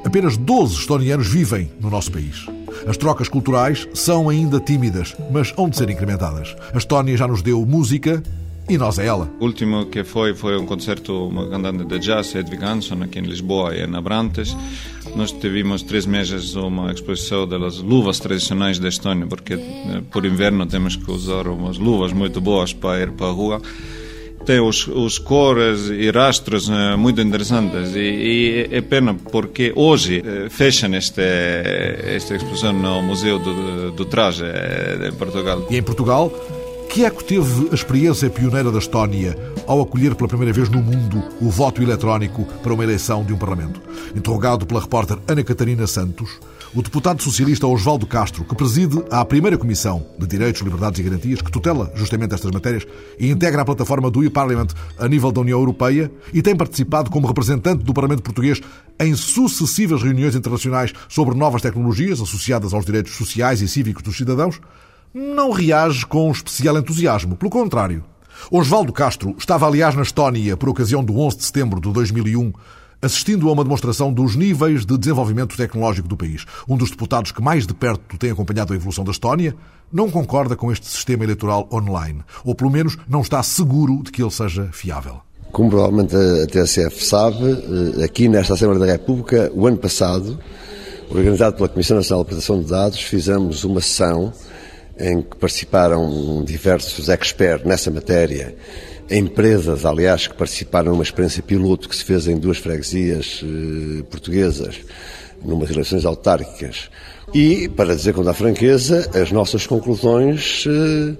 [0.05, 2.45] Apenas 12 estonianos vivem no nosso país.
[2.87, 6.55] As trocas culturais são ainda tímidas, mas hão de ser incrementadas.
[6.73, 8.21] A Estónia já nos deu música
[8.67, 9.29] e nós é ela.
[9.39, 13.23] O último que foi foi um concerto uma cantante de jazz, Edvig Hansson, aqui em
[13.23, 14.55] Lisboa e na Abrantes.
[15.15, 20.65] Nós tivemos três meses uma exposição das luvas tradicionais da Estónia, porque eh, por inverno
[20.65, 23.61] temos que usar umas luvas muito boas para ir para a rua
[24.45, 30.21] tem os, os cores e rastros uh, muito interessantes e, e, é pena porque hoje
[30.21, 35.67] uh, fecham este, esta exposição no Museu do, do Traje em Portugal.
[35.69, 36.31] E em Portugal,
[36.95, 41.21] Que eco teve a experiência pioneira da Estónia ao acolher pela primeira vez no mundo
[41.41, 43.81] o voto eletrónico para uma eleição de um Parlamento?
[44.15, 46.39] Interrogado pela repórter Ana Catarina Santos,
[46.75, 51.41] o deputado socialista Osvaldo Castro, que preside a primeira Comissão de Direitos, Liberdades e Garantias,
[51.41, 52.85] que tutela justamente estas matérias
[53.17, 54.67] e integra a plataforma do e-Parliament
[54.99, 58.59] a nível da União Europeia e tem participado como representante do Parlamento Português
[58.99, 64.59] em sucessivas reuniões internacionais sobre novas tecnologias associadas aos direitos sociais e cívicos dos cidadãos,
[65.13, 67.37] não reage com especial entusiasmo.
[67.37, 68.03] Pelo contrário.
[68.51, 72.51] Osvaldo Castro estava, aliás, na Estónia por ocasião do 11 de setembro de 2001
[73.05, 76.45] assistindo a uma demonstração dos níveis de desenvolvimento tecnológico do país.
[76.67, 79.55] Um dos deputados que mais de perto tem acompanhado a evolução da Estónia
[79.91, 84.21] não concorda com este sistema eleitoral online, ou pelo menos não está seguro de que
[84.21, 85.17] ele seja fiável.
[85.51, 87.45] Como provavelmente a TSF sabe,
[87.99, 90.37] eh, aqui nesta Assembleia da República, o ano passado,
[91.09, 94.33] organizado pela Comissão Nacional de Proteção de Dados, fizemos uma sessão
[94.99, 98.55] em que participaram diversos experts nessa matéria
[99.09, 104.79] empresas, aliás, que participaram numa experiência piloto que se fez em duas freguesias eh, portuguesas,
[105.43, 106.89] numas eleições autárquicas.
[107.33, 111.15] E, para dizer com toda a franqueza, as nossas conclusões eh,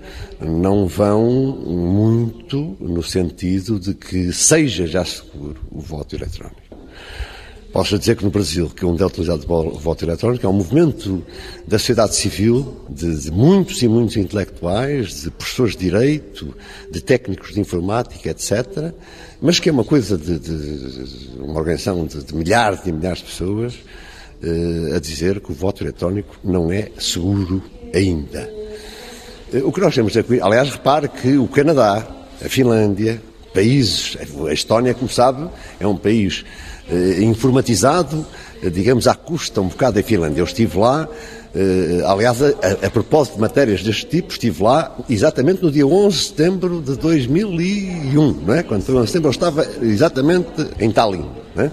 [0.46, 1.30] não vão
[1.66, 6.65] muito no sentido de que seja já seguro o voto eletrónico.
[7.76, 10.54] Posso dizer que no Brasil, que é onde é utilizado o voto eletrónico, é um
[10.54, 11.22] movimento
[11.68, 16.56] da sociedade civil, de, de, muitos e muitos intelectuais, de professores de direito,
[16.90, 18.94] de técnicos de informática, etc.,
[19.42, 23.74] mas que é uma coisa de, de uma organização de, milhares e milhares de pessoas
[24.42, 27.62] eh, a dizer que o voto eletrónico não é seguro
[27.94, 28.50] ainda.
[29.54, 32.08] Eh, o que nós temos aqui, aliás, repare que o Canadá,
[32.42, 33.22] a Finlândia,
[33.54, 36.46] países, a Estónia, como sabe, é um país
[36.88, 38.24] eh, informatizado,
[38.62, 40.42] eh, digamos, à custa um bocado da Finlândia.
[40.42, 41.10] Eu estive lá,
[41.56, 42.50] eh, aliás, a,
[42.86, 46.96] a, propósito de matérias deste tipo, estive lá exatamente no dia 11 de setembro de
[46.96, 48.62] 2001, não é?
[48.62, 51.72] Quando foi 11 de setembro, eu estava exatamente em Tallinn, não é?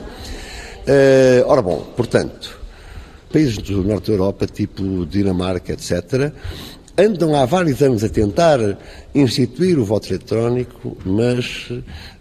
[1.47, 2.59] ora bom, portanto,
[3.31, 6.33] países do norte da Europa, tipo Dinamarca, etc.,
[6.97, 8.59] andam há vários anos a tentar
[9.15, 11.71] instituir o voto eletrónico, mas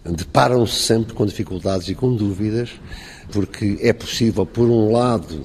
[0.06, 2.70] deparam-se sempre com dificuldades e com dúvidas,
[3.32, 5.44] porque é possível, por um lado,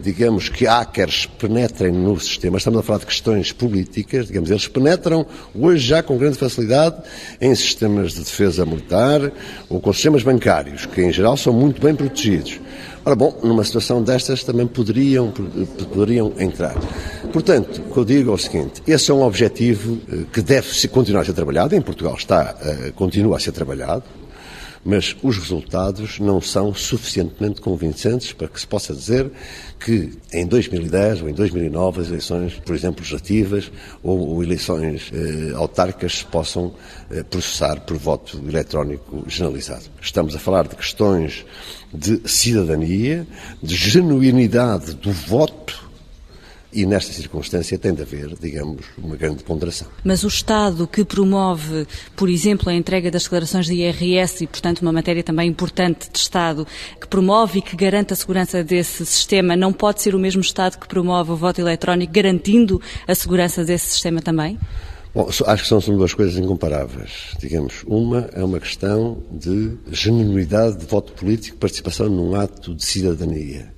[0.00, 5.26] digamos que hackers penetrem no sistema, estamos a falar de questões políticas, digamos, eles penetram
[5.54, 6.96] hoje já com grande facilidade
[7.40, 9.32] em sistemas de defesa militar
[9.68, 12.60] ou com sistemas bancários, que em geral são muito bem protegidos.
[13.06, 15.30] Ora bom, numa situação destas também poderiam,
[15.92, 16.74] poderiam entrar.
[17.30, 20.88] Portanto, o que eu digo é o seguinte, esse é um objetivo eh, que deve
[20.88, 24.04] continuar a ser trabalhado, em Portugal está, eh, continua a ser trabalhado,
[24.84, 29.30] mas os resultados não são suficientemente convincentes para que se possa dizer
[29.80, 35.54] que em 2010 ou em 2009 as eleições, por exemplo, legislativas ou, ou eleições eh,
[35.54, 36.72] autárquicas se possam
[37.10, 39.84] eh, processar por voto eletrónico generalizado.
[40.00, 41.46] Estamos a falar de questões
[41.94, 43.26] de cidadania,
[43.62, 45.84] de genuinidade do voto
[46.74, 49.86] e nesta circunstância tem de haver, digamos, uma grande ponderação.
[50.02, 54.80] Mas o Estado que promove, por exemplo, a entrega das declarações de IRS e, portanto,
[54.80, 56.66] uma matéria também importante de Estado,
[57.00, 60.76] que promove e que garante a segurança desse sistema, não pode ser o mesmo Estado
[60.76, 64.58] que promove o voto eletrónico, garantindo a segurança desse sistema também?
[65.14, 67.36] Bom, acho que são, são duas coisas incomparáveis.
[67.38, 73.72] Digamos, uma é uma questão de genuinidade de voto político, participação num ato de cidadania.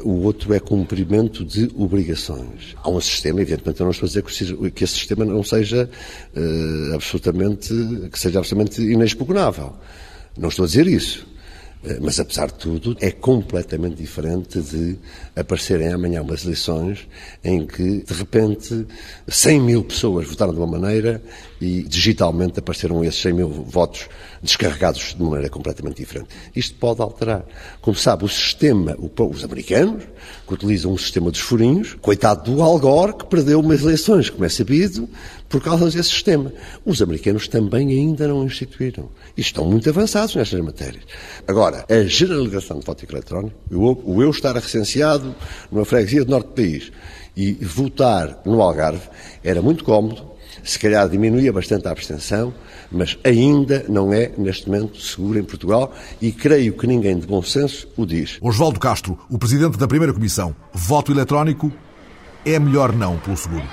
[0.00, 2.76] O outro é cumprimento de obrigações.
[2.76, 4.22] Há um sistema, evidentemente, eu não estou a dizer
[4.70, 5.90] que esse sistema não seja
[6.36, 7.74] uh, absolutamente,
[8.12, 9.74] que seja absolutamente inexpugnável.
[10.38, 11.26] Não estou a dizer isso.
[11.84, 14.96] Eh, mas, apesar de tudo, é completamente diferente de
[15.36, 17.06] aparecerem amanhã umas eleições
[17.44, 18.86] em que, de repente,
[19.28, 21.22] 100 mil pessoas votaram de uma maneira
[21.60, 24.08] e digitalmente apareceram esses 100 mil votos
[24.42, 26.28] descarregados de uma maneira completamente diferente.
[26.54, 27.44] Isto pode alterar.
[27.80, 30.04] Como sabe, o sistema, os americanos,
[30.46, 34.44] que utilizam um sistema dos furinhos, coitado do Al Gore, que perdeu umas eleições, como
[34.44, 35.08] é sabido,
[35.48, 36.52] por causa desse sistema.
[36.84, 39.08] Os americanos também ainda não instituíram.
[39.36, 41.04] E estão muito avançados nestas matérias.
[41.46, 45.34] Agora, a generalização de voto eletrónico, o eu estar recenseado
[45.70, 46.92] numa freguesia do norte do país
[47.36, 49.08] e votar no Algarve,
[49.42, 52.52] era muito cómodo, se calhar diminuía bastante a abstenção,
[52.90, 57.42] mas ainda não é, neste momento, seguro em Portugal e creio que ninguém de bom
[57.42, 58.38] senso o diz.
[58.40, 61.72] Osvaldo Castro, o presidente da primeira comissão, voto eletrónico
[62.44, 63.66] é melhor não pelo seguro.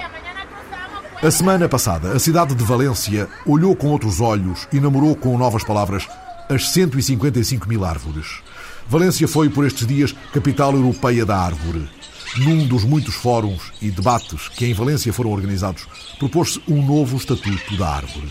[1.21, 5.63] A semana passada, a cidade de Valência olhou com outros olhos e namorou com novas
[5.63, 6.07] palavras
[6.49, 8.43] as 155 mil árvores.
[8.87, 11.89] Valência foi, por estes dias, capital europeia da árvore.
[12.37, 15.87] Num dos muitos fóruns e debates que em Valência foram organizados,
[16.19, 18.29] propôs-se um novo Estatuto da Árvore.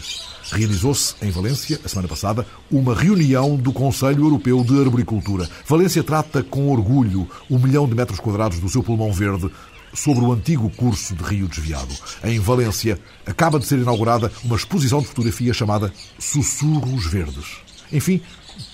[0.53, 5.49] Realizou-se em Valência, a semana passada, uma reunião do Conselho Europeu de Arboricultura.
[5.67, 9.51] Valência trata com orgulho o milhão de metros quadrados do seu pulmão verde
[9.95, 11.95] sobre o antigo curso de Rio Desviado.
[12.23, 17.59] Em Valência, acaba de ser inaugurada uma exposição de fotografia chamada Sussurros Verdes.
[17.93, 18.21] Enfim,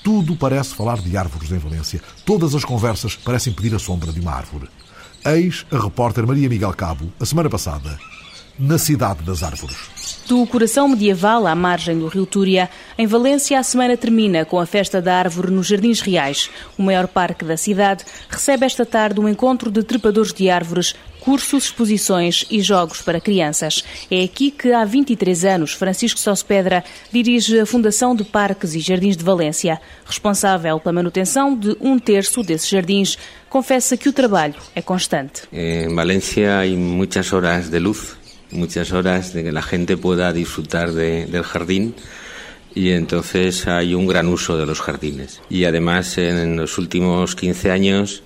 [0.02, 2.00] tudo parece falar de árvores em Valência.
[2.24, 4.68] Todas as conversas parecem pedir a sombra de uma árvore.
[5.24, 7.98] Eis a repórter Maria Miguel Cabo, a semana passada,
[8.60, 10.00] na Cidade das Árvores.
[10.26, 14.66] Do coração medieval à margem do rio Túria, em Valência a semana termina com a
[14.66, 16.50] festa da árvore nos Jardins Reais.
[16.78, 21.64] O maior parque da cidade recebe esta tarde um encontro de trepadores de árvores cursos,
[21.64, 23.84] exposições e jogos para crianças.
[24.10, 29.16] É aqui que há 23 anos Francisco Pedra dirige a Fundação de Parques e Jardins
[29.16, 29.80] de Valência.
[30.04, 33.18] Responsável pela manutenção de um terço desses jardins,
[33.48, 35.42] confessa que o trabalho é constante.
[35.52, 38.19] Em Valência há muitas horas de luz,
[38.50, 41.94] muitas horas de que a gente pueda disfrutar de, del jardín
[42.74, 45.42] y entonces hay un gran uso de los jardines.
[45.50, 48.22] Y además en los últimos 15 años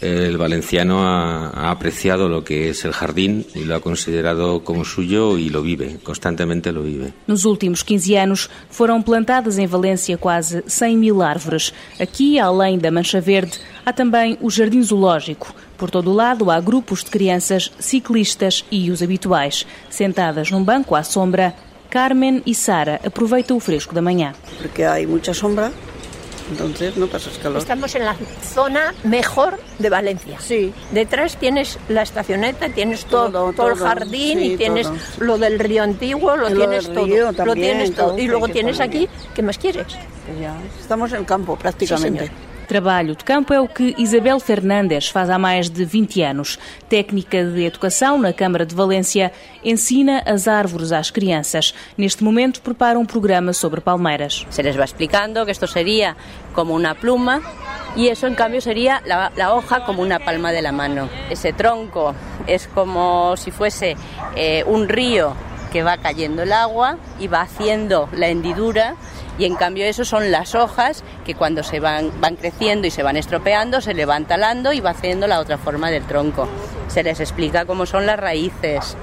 [0.00, 4.84] el valenciano ha, ha, apreciado lo que es el jardín y lo ha considerado como
[4.84, 7.12] suyo y lo vive, constantemente lo vive.
[7.26, 11.72] Nos últimos 15 anos foram plantadas em Valência quase 100 mil árvores.
[11.98, 15.54] Aqui, além da Mancha Verde, há também o Jardim Zoológico.
[15.76, 19.66] Por todo o lado há grupos de crianças, ciclistas e os habituais.
[19.88, 21.54] Sentadas num banco à sombra,
[21.88, 24.32] Carmen e Sara aproveitam o fresco da manhã.
[24.58, 25.72] Porque há muita sombra
[26.50, 27.58] entonces no pasas calor.
[27.58, 30.38] Estamos en la zona mejor de Valencia.
[30.40, 30.72] Sí.
[30.92, 35.02] Detrás tienes la estacioneta, tienes todo, todo, todo el jardín sí, y tienes todo, sí.
[35.20, 37.06] lo del río antiguo, lo, Lo tienes del todo.
[37.06, 38.08] río lo también, tienes todo.
[38.08, 39.86] todo, Y luego tienes aquí, ¿qué más quieres?
[40.26, 42.26] Pues ya, estamos en el campo prácticamente.
[42.26, 42.32] Sí,
[42.70, 46.56] Trabalho de campo é o que Isabel Fernandes faz há mais de 20 anos.
[46.88, 49.32] Técnica de educação na Câmara de Valência,
[49.64, 51.74] ensina as árvores às crianças.
[51.98, 54.46] Neste momento prepara um programa sobre palmeiras.
[54.50, 56.16] Se les va explicando que esto sería
[56.54, 57.42] como una pluma
[57.96, 61.08] y eso en cambio sería la, la hoja como una palma de la mano.
[61.28, 62.14] Ese tronco
[62.46, 63.96] es como si fuese
[64.36, 65.34] eh, un río
[65.72, 68.94] que va cayendo el agua y va haciendo la hendidura
[69.40, 73.02] y en cambio eso son las hojas que cuando se van, van creciendo y se
[73.02, 76.46] van estropeando se le van talando y va haciendo la otra forma del tronco.
[76.88, 78.96] Se les explica cómo son las raíces,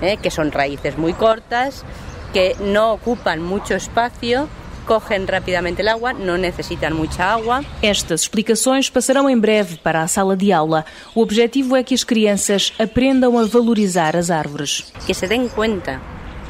[0.00, 0.16] ¿eh?
[0.16, 1.84] que son raíces muy cortas,
[2.32, 4.48] que no ocupan mucho espacio,
[4.86, 7.62] cogen rápidamente el agua, no necesitan mucha agua.
[7.82, 10.86] Estas explicações passarão em breve para a sala de aula.
[11.14, 14.90] O objetivo é que as crianças aprendam a valorizar as árvores.
[15.06, 16.00] Que se den cuenta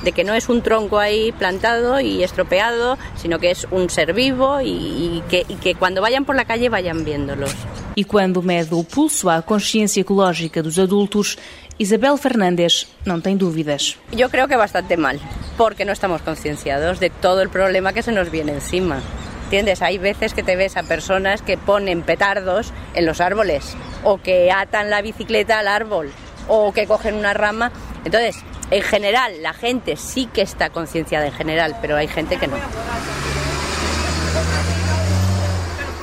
[0.03, 4.13] de que no es un tronco ahí plantado y estropeado, sino que es un ser
[4.13, 7.55] vivo y, y, que, y, que, cuando vayan por la calle vayan viéndolos.
[7.97, 11.39] E quando mede o pulso à consciência ecológica dos adultos,
[11.79, 13.97] Isabel Fernández não tem dúvidas.
[14.13, 15.19] Yo creo que bastante mal,
[15.57, 19.01] porque no estamos concienciados de todo el problema que se nos viene encima.
[19.45, 19.81] ¿Entiendes?
[19.81, 24.51] Hay veces que te ves a personas que ponen petardos en los árboles o que
[24.51, 26.11] atan la bicicleta al árbol
[26.49, 27.71] o que cogen una rama.
[28.05, 32.47] Entonces, en general, la gente sí que está concienciada en general, pero hay gente que
[32.47, 32.57] no.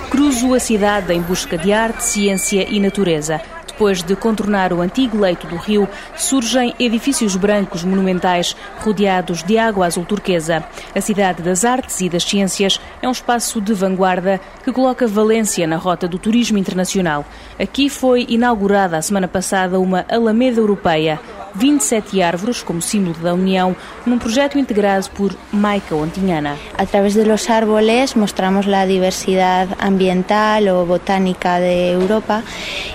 [0.09, 3.41] Cruzo a cidade em busca de arte, ciência e natureza.
[3.73, 9.87] Depois de contornar o antigo leito do rio, surgem edifícios brancos monumentais rodeados de água
[9.87, 10.63] azul turquesa.
[10.95, 15.65] A cidade das artes e das ciências é um espaço de vanguarda que coloca Valência
[15.65, 17.25] na rota do turismo internacional.
[17.59, 21.19] Aqui foi inaugurada a semana passada uma Alameda Europeia,
[21.55, 26.57] 27 árvores como símbolo da união, num projeto integrado por Maica Ontiñana.
[26.77, 32.43] A través de los árboles mostramos la diversidad ambiental o botánica de Europa,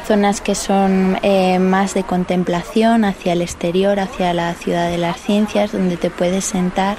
[0.07, 5.19] zonas que son eh, más de contemplación hacia el exterior, hacia la ciudad de las
[5.19, 6.99] ciencias, donde te puedes sentar.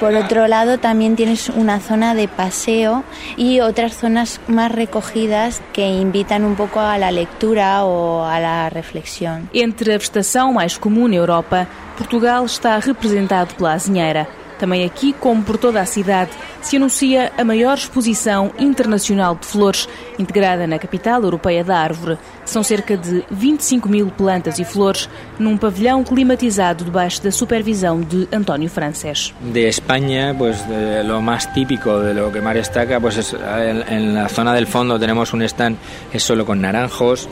[0.00, 3.04] Por otro lado, también tienes una zona de paseo
[3.36, 8.68] y otras zonas más recogidas que invitan un poco a la lectura o a la
[8.70, 9.48] reflexión.
[9.54, 14.26] Entre a vegetação mais comum na Europa, Portugal está representado pela azinheira.
[14.58, 16.30] Também aqui, como por toda a cidade,
[16.62, 19.88] se anuncia a maior exposição internacional de flores
[20.18, 22.18] integrada na capital europeia da árvore.
[22.44, 28.28] São cerca de 25 mil plantas e flores num pavilhão climatizado debaixo da supervisão de
[28.32, 29.34] António Francés.
[29.40, 31.20] De España, pues de lo
[31.52, 35.32] típico de lo que más destaca, pues es, en, en, la zona del fondo tenemos
[35.32, 35.76] un stand
[36.12, 37.28] es solo con naranjos,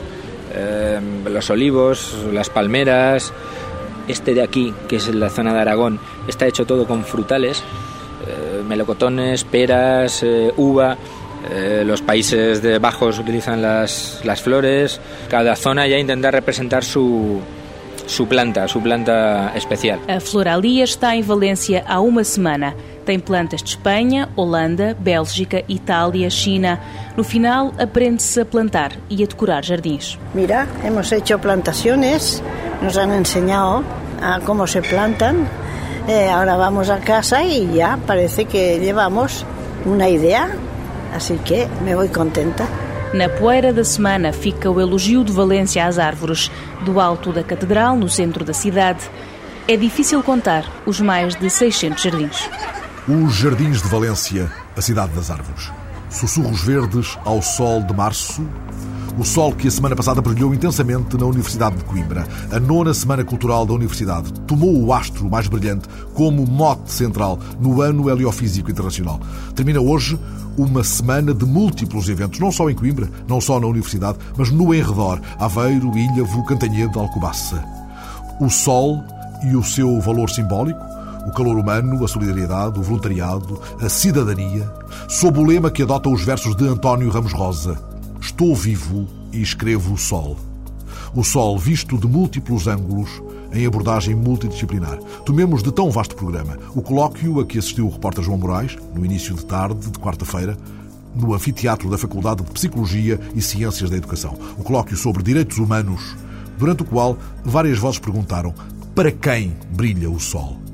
[0.53, 0.99] eh,
[1.29, 3.33] los olivos, las palmeras.
[4.07, 7.63] Este de aquí, que es la zona de Aragón, está hecho todo con frutales,
[8.27, 10.97] eh, melocotones, peras, eh, uva.
[11.51, 14.99] Eh, los países de bajos utilizan las, las flores,
[15.29, 17.39] cada zona ya intenta representar su,
[18.07, 19.99] su planta, su planta especial.
[20.07, 22.75] A Floralia está em Valência há uma semana.
[23.05, 26.79] Tem plantas de Espanha, Holanda, Bélgica, Itália, China.
[27.15, 30.17] No final, aprende-se a plantar e a decorar jardins.
[30.33, 32.41] Mira, hemos hecho plantaciones,
[32.81, 33.83] nos han enseñado
[34.21, 35.47] a cómo se plantan.
[36.07, 39.45] Eh, ahora vamos a casa y ya parece que llevamos
[39.85, 40.49] una idea,
[41.13, 42.67] así que me voy contenta.
[43.13, 46.51] Na poeira da semana fica o elogio de Valência às árvores.
[46.83, 49.09] Do alto da catedral, no centro da cidade,
[49.67, 52.49] é difícil contar os mais de 600 jardins.
[53.07, 55.71] Os Jardins de Valência, a cidade das árvores.
[56.09, 58.43] Sussurros verdes ao sol de março.
[59.15, 62.25] O sol que a semana passada brilhou intensamente na Universidade de Coimbra.
[62.51, 67.79] A nona Semana Cultural da Universidade tomou o astro mais brilhante como mote central no
[67.79, 69.19] Ano Heliofísico Internacional.
[69.53, 70.19] Termina hoje
[70.57, 74.73] uma semana de múltiplos eventos, não só em Coimbra, não só na Universidade, mas no
[74.73, 77.63] enredor, Aveiro, Ilhavo, Cantanhede, Alcobaça.
[78.41, 79.03] O sol
[79.43, 80.94] e o seu valor simbólico,
[81.25, 84.71] o calor humano, a solidariedade, o voluntariado, a cidadania,
[85.09, 87.77] sob o lema que adota os versos de António Ramos Rosa:
[88.21, 90.37] Estou vivo e escrevo o sol.
[91.13, 93.21] O sol visto de múltiplos ângulos,
[93.51, 94.97] em abordagem multidisciplinar.
[95.25, 99.05] Tomemos de tão vasto programa o colóquio a que assistiu o repórter João Moraes, no
[99.05, 100.57] início de tarde de quarta-feira,
[101.15, 104.37] no anfiteatro da Faculdade de Psicologia e Ciências da Educação.
[104.57, 106.15] O colóquio sobre direitos humanos,
[106.57, 108.53] durante o qual várias vozes perguntaram
[108.93, 110.64] para quem brilha o sol.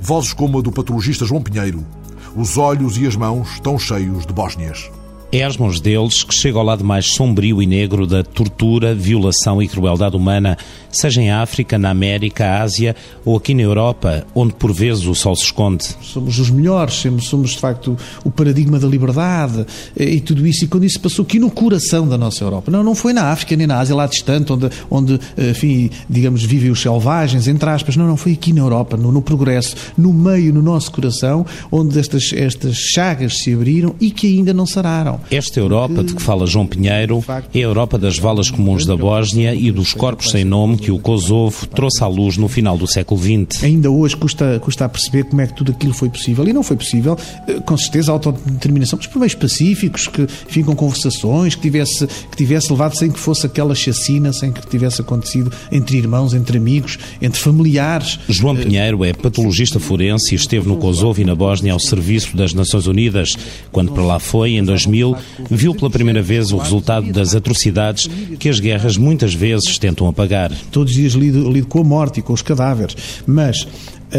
[0.00, 1.86] Vozes como a do patologista João Pinheiro,
[2.34, 4.90] os olhos e as mãos tão cheios de bósnias.
[5.32, 9.62] É às mãos deles que chega ao lado mais sombrio e negro da tortura, violação
[9.62, 10.58] e crueldade humana,
[10.90, 15.36] seja em África, na América, Ásia ou aqui na Europa, onde por vezes o sol
[15.36, 15.84] se esconde.
[16.02, 19.64] Somos os melhores, somos, de facto o paradigma da liberdade
[19.96, 20.64] e tudo isso.
[20.64, 23.54] E quando isso passou aqui no coração da nossa Europa, não, não foi na África
[23.54, 28.08] nem na Ásia, lá distante, onde, onde enfim, digamos, vivem os selvagens, entre aspas, não,
[28.08, 32.32] não, foi aqui na Europa, no, no progresso, no meio, no nosso coração, onde estas,
[32.32, 35.19] estas chagas se abriram e que ainda não sararam.
[35.30, 39.54] Esta Europa de que fala João Pinheiro é a Europa das valas comuns da Bósnia
[39.54, 43.20] e dos corpos sem nome que o Kosovo trouxe à luz no final do século
[43.20, 43.64] XX.
[43.64, 46.46] Ainda hoje custa, custa a perceber como é que tudo aquilo foi possível.
[46.46, 47.16] E não foi possível,
[47.46, 52.06] eh, com certeza, a autodeterminação, mas por meios pacíficos, que, enfim, com conversações, que tivesse,
[52.06, 56.58] que tivesse levado sem que fosse aquela chacina, sem que tivesse acontecido entre irmãos, entre
[56.58, 58.18] amigos, entre familiares.
[58.28, 62.54] João Pinheiro é patologista forense e esteve no Kosovo e na Bósnia ao serviço das
[62.54, 63.36] Nações Unidas.
[63.72, 65.09] Quando para lá foi, em 2000,
[65.50, 68.08] viu pela primeira vez o resultado das atrocidades
[68.38, 70.52] que as guerras muitas vezes tentam apagar.
[70.70, 72.96] Todos os dias lido, lido com a morte e com os cadáveres,
[73.26, 73.66] mas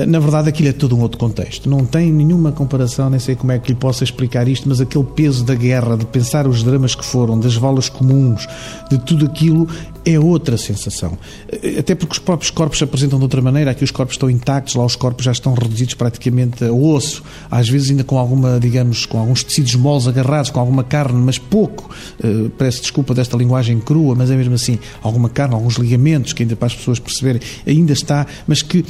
[0.07, 1.69] na verdade, aquilo é todo um outro contexto.
[1.69, 5.03] Não tem nenhuma comparação, nem sei como é que lhe possa explicar isto, mas aquele
[5.03, 8.47] peso da guerra, de pensar os dramas que foram, das valas comuns,
[8.89, 9.67] de tudo aquilo,
[10.05, 11.17] é outra sensação.
[11.51, 13.71] Eh, até porque os próprios corpos se apresentam de outra maneira.
[13.71, 17.69] Aqui os corpos estão intactos, lá os corpos já estão reduzidos praticamente a osso, às
[17.69, 21.89] vezes ainda com alguma, digamos, com alguns tecidos moles agarrados, com alguma carne, mas pouco.
[22.23, 26.43] Uh, peço desculpa desta linguagem crua, mas é mesmo assim, alguma carne, alguns ligamentos, que
[26.43, 28.85] ainda para as pessoas perceberem, ainda está, mas que uh,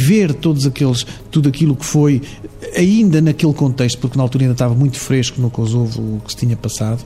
[0.00, 2.20] reviver todos aqueles, tudo aquilo que foi
[2.76, 6.38] ainda naquele contexto, porque na altura ainda estava muito fresco no Kosovo o que se
[6.38, 7.02] tinha passado,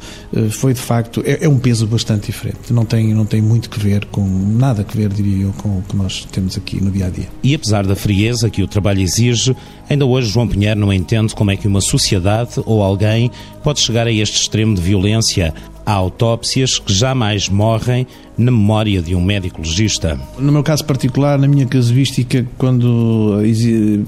[0.51, 2.73] foi de facto, é, é um peso bastante diferente.
[2.73, 5.79] Não tem tem, não tem muito que ver com, nada que ver, diria eu, com
[5.79, 7.29] o que nós temos aqui no dia a dia.
[7.43, 9.55] E apesar da frieza que o trabalho exige,
[9.91, 13.31] ainda hoje João Pinheiro não entende como é que uma sociedade ou alguém
[13.63, 15.53] pode chegar a este extremo de violência.
[15.87, 18.07] Há autópsias que jamais morrem
[18.37, 20.19] na memória de um médico legista.
[20.39, 23.39] No meu caso particular, na minha casuística, quando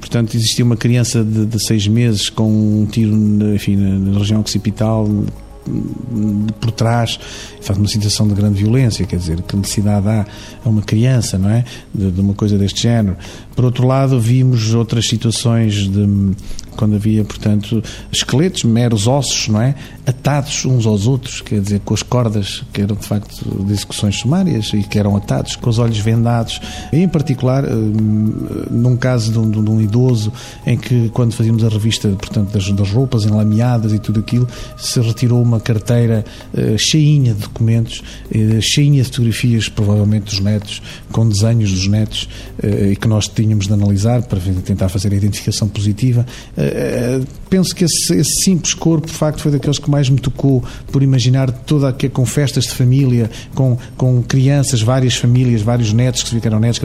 [0.01, 3.15] portanto, existia uma criança de, de seis meses com um tiro
[3.55, 5.09] enfim, na região occipital,
[6.61, 7.19] por trás
[7.61, 10.27] faz uma situação de grande violência, quer dizer, que necessidade há
[10.65, 11.65] a uma criança, não é?
[11.93, 13.17] De, de uma coisa deste género.
[13.55, 16.35] Por outro lado, vimos outras situações de
[16.77, 19.75] quando havia, portanto, esqueletos, meros ossos, não é?
[20.07, 24.17] Atados uns aos outros, quer dizer, com as cordas, que eram de facto de execuções
[24.17, 26.61] sumárias e que eram atados, com os olhos vendados.
[26.93, 28.33] E, em particular, hum,
[28.71, 30.33] num caso de um, de um idoso,
[30.65, 34.47] em que, quando fazíamos a revista, portanto, das, das roupas enlameadas e tudo aquilo,
[34.77, 36.25] se retirou uma carteira
[36.55, 42.29] uh, cheinha de documentos, uh, cheinha de fotografias, provavelmente dos netos, com desenhos dos netos,
[42.63, 46.27] e que nós tínhamos de analisar para tentar fazer a identificação positiva
[47.49, 51.03] penso que esse, esse, simples corpo, de facto, foi daqueles que mais me tocou por
[51.03, 56.31] imaginar toda que com festas de família, com, com crianças, várias famílias, vários netos que
[56.31, 56.81] se viram netos,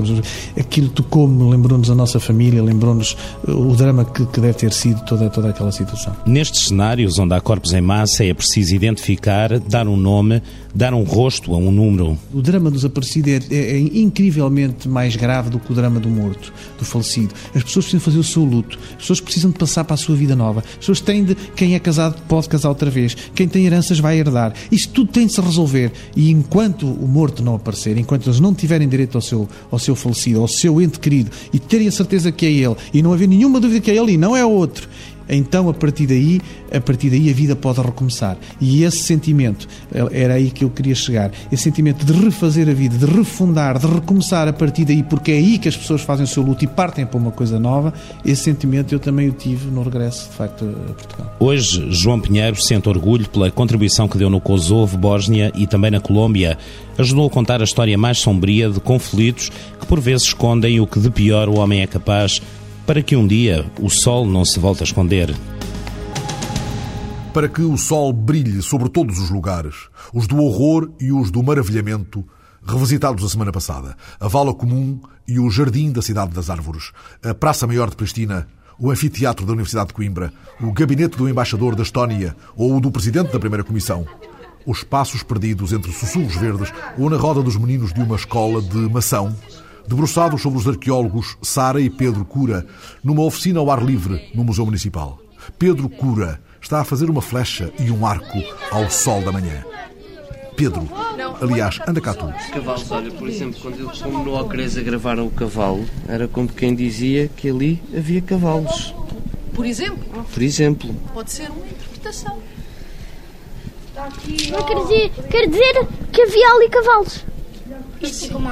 [0.57, 3.17] aquilo tocou-me, lembrou-nos a nossa família, lembrou-nos
[3.47, 6.15] o drama que, que, deve ter sido toda, toda aquela situação.
[6.25, 10.41] Nestes cenários onde há corpos em massa, é preciso identificar, dar um nome,
[10.73, 12.17] dar um rosto a um número.
[12.34, 16.09] O drama do desaparecido é, é, é incrivelmente mais grave do que o drama do
[16.09, 17.34] morto, do falecido.
[17.55, 20.15] As pessoas precisam fazer o seu luto, as pessoas precisam de passar para a sua
[20.15, 23.65] vida nova, as pessoas têm de, quem é casado pode casar outra vez, quem tem
[23.65, 24.53] heranças vai herdar.
[24.72, 25.91] Isto tudo tem de se resolver.
[26.15, 29.95] E enquanto o morto não aparecer, enquanto eles não tiverem direito ao seu, ao seu
[29.95, 33.28] falecido, ao seu ente querido e terem a certeza que é ele e não haver
[33.28, 34.88] nenhuma dúvida que é ele e não é outro,
[35.36, 38.38] então a partir daí, a partir daí a vida pode recomeçar.
[38.59, 39.67] E esse sentimento,
[40.11, 43.88] era aí que eu queria chegar, esse sentimento de refazer a vida, de refundar, de
[43.88, 46.67] recomeçar a partir daí, porque é aí que as pessoas fazem o seu luto e
[46.67, 47.93] partem para uma coisa nova,
[48.25, 51.36] esse sentimento eu também o tive no regresso, de facto, a Portugal.
[51.39, 55.99] Hoje, João Pinheiro sente orgulho pela contribuição que deu no Kosovo, Bósnia e também na
[55.99, 56.57] Colômbia.
[56.97, 60.99] Ajudou a contar a história mais sombria de conflitos que por vezes escondem o que
[60.99, 62.41] de pior o homem é capaz
[62.91, 65.33] para que um dia o sol não se volte a esconder.
[67.33, 71.41] Para que o sol brilhe sobre todos os lugares, os do horror e os do
[71.41, 72.21] maravilhamento,
[72.61, 76.91] revisitados a semana passada, a Vala Comum e o Jardim da Cidade das Árvores,
[77.23, 78.45] a Praça Maior de Pristina,
[78.77, 82.91] o Anfiteatro da Universidade de Coimbra, o Gabinete do Embaixador da Estónia ou o do
[82.91, 84.05] Presidente da Primeira Comissão,
[84.65, 88.79] os passos perdidos entre sussurros verdes ou na roda dos meninos de uma escola de
[88.89, 89.33] mação,
[89.88, 92.65] debruçados sobre os arqueólogos Sara e Pedro Cura,
[93.03, 95.19] numa oficina ao ar livre no Museu Municipal.
[95.57, 98.38] Pedro Cura está a fazer uma flecha e um arco
[98.71, 99.63] ao sol da manhã.
[100.55, 100.88] Pedro,
[101.41, 102.32] aliás, anda cá tu.
[102.53, 106.75] Cavalos, olha, por exemplo, quando eles como no Ocreza gravaram o cavalo, era como quem
[106.75, 108.93] dizia que ali havia cavalos.
[109.53, 110.25] Por exemplo?
[110.32, 110.93] Por exemplo.
[111.13, 112.38] Pode ser uma interpretação.
[113.95, 117.25] Não quer dizer, quer dizer que havia ali cavalos.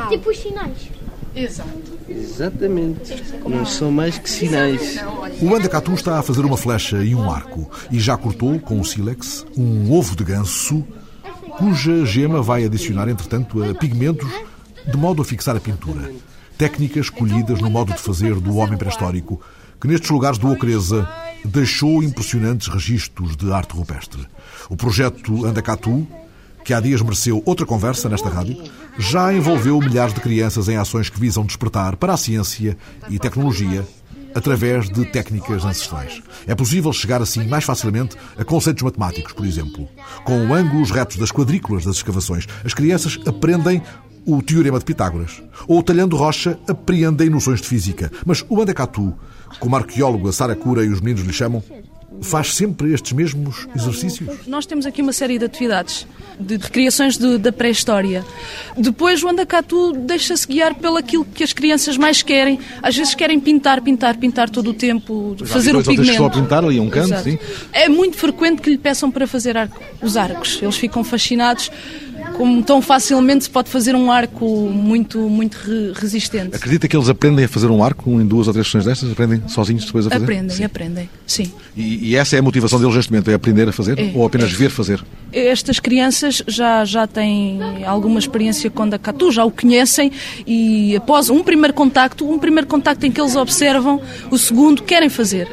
[0.09, 0.89] Tipo os sinais.
[1.35, 1.69] Exato.
[2.07, 3.23] Exatamente.
[3.47, 4.97] Não são mais que sinais.
[5.41, 8.85] O Andacatu está a fazer uma flecha e um arco e já cortou com o
[8.85, 10.85] sílex um ovo de ganso
[11.57, 14.29] cuja gema vai adicionar, entretanto, a pigmentos
[14.89, 16.11] de modo a fixar a pintura.
[16.57, 19.41] Técnicas escolhidas no modo de fazer do homem pré-histórico
[19.79, 21.07] que nestes lugares do Ocreza
[21.45, 24.27] deixou impressionantes registros de arte rupestre.
[24.69, 26.05] O projeto Andacatu
[26.69, 28.55] que há dias mereceu outra conversa nesta rádio,
[28.95, 32.77] já envolveu milhares de crianças em ações que visam despertar para a ciência
[33.09, 33.87] e tecnologia
[34.35, 36.21] através de técnicas ancestrais.
[36.45, 39.89] É possível chegar assim mais facilmente a conceitos matemáticos, por exemplo.
[40.23, 43.81] Com ângulos retos das quadrículas das escavações, as crianças aprendem
[44.23, 45.41] o teorema de Pitágoras.
[45.67, 48.11] Ou talhando rocha, apreendem noções de física.
[48.23, 49.11] Mas o Andacatu,
[49.59, 51.63] como a arqueóloga Sara Cura e os meninos lhe chamam,
[52.21, 54.47] faz sempre estes mesmos exercícios?
[54.47, 56.07] Nós temos aqui uma série de atividades,
[56.39, 58.25] de recriações de, da pré-história.
[58.77, 62.59] Depois o Andacatu deixa-se guiar pelo aquilo que as crianças mais querem.
[62.81, 66.17] Às vezes querem pintar, pintar, pintar todo o tempo, fazer o pigmento.
[66.17, 67.37] Só pintar ali um canto, sim.
[67.71, 70.59] É muito frequente que lhe peçam para fazer arco, os arcos.
[70.61, 71.71] Eles ficam fascinados
[72.35, 76.55] como tão facilmente se pode fazer um arco muito, muito re resistente.
[76.55, 79.11] Acredita que eles aprendem a fazer um arco em duas ou três sessões destas?
[79.11, 80.23] Aprendem sozinhos depois a fazer?
[80.23, 80.63] Aprendem, sim.
[80.63, 81.51] aprendem, sim.
[81.75, 84.25] E, e, essa é a motivação deles neste momento, é aprender a fazer é, ou
[84.25, 84.55] apenas é.
[84.55, 85.03] ver fazer?
[85.31, 90.11] Estas crianças já, já têm alguma experiência com a Catu, já o conhecem
[90.45, 94.01] e após um primeiro contacto, um primeiro contacto em que eles observam,
[94.31, 95.47] o segundo querem fazer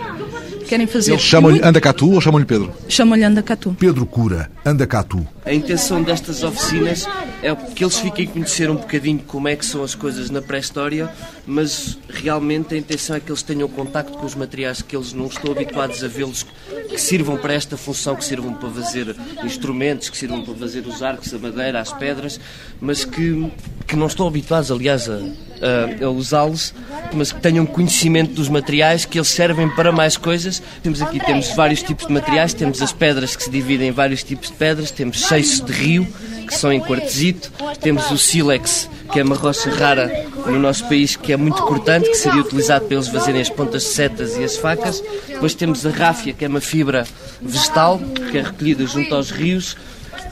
[0.66, 1.12] querem fazer.
[1.12, 1.68] Eles chamam-lhe muito...
[1.68, 2.72] Andacatu ou chamam-lhe Pedro?
[2.88, 3.76] Chamam-lhe Andacatu.
[3.78, 5.26] Pedro Cura, Andacatu.
[5.46, 7.06] A intenção destas oficinas
[7.40, 10.42] é que eles fiquem a conhecer um bocadinho como é que são as coisas na
[10.42, 11.08] pré-história,
[11.46, 15.26] mas realmente a intenção é que eles tenham contacto com os materiais que eles não
[15.26, 16.44] estão habituados a vê-los,
[16.88, 21.00] que sirvam para esta função, que sirvam para fazer instrumentos, que sirvam para fazer os
[21.00, 22.40] arcos, a madeira, as pedras,
[22.80, 23.48] mas que,
[23.86, 26.74] que não estão habituados, aliás, a, a, a usá-los,
[27.12, 30.60] mas que tenham conhecimento dos materiais, que eles servem para mais coisas.
[30.82, 34.22] Temos aqui temos vários tipos de materiais, temos as pedras que se dividem em vários
[34.22, 36.06] tipos de pedras, temos seixos de rio,
[36.46, 40.10] que são em quartzito, temos o sílex, que é uma rocha rara
[40.46, 43.82] no nosso país, que é muito cortante, que seria utilizado para eles fazerem as pontas
[43.82, 45.02] de setas e as facas.
[45.26, 47.06] Depois temos a ráfia, que é uma fibra
[47.40, 49.76] vegetal, que é recolhida junto aos rios.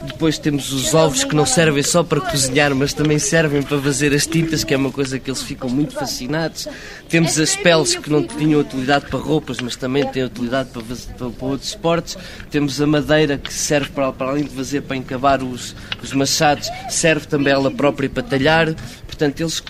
[0.07, 4.13] Depois temos os ovos que não servem só para cozinhar, mas também servem para fazer
[4.15, 6.69] as tintas, que é uma coisa que eles ficam muito fascinados.
[7.09, 11.31] Temos as peles que não tinham utilidade para roupas, mas também têm utilidade para, para,
[11.31, 12.19] para outros esportes.
[12.51, 16.69] Temos a madeira que serve para, para além de fazer para encavar os, os machados,
[16.91, 18.75] serve também ela própria para talhar.
[19.15, 19.63] Portanto, eles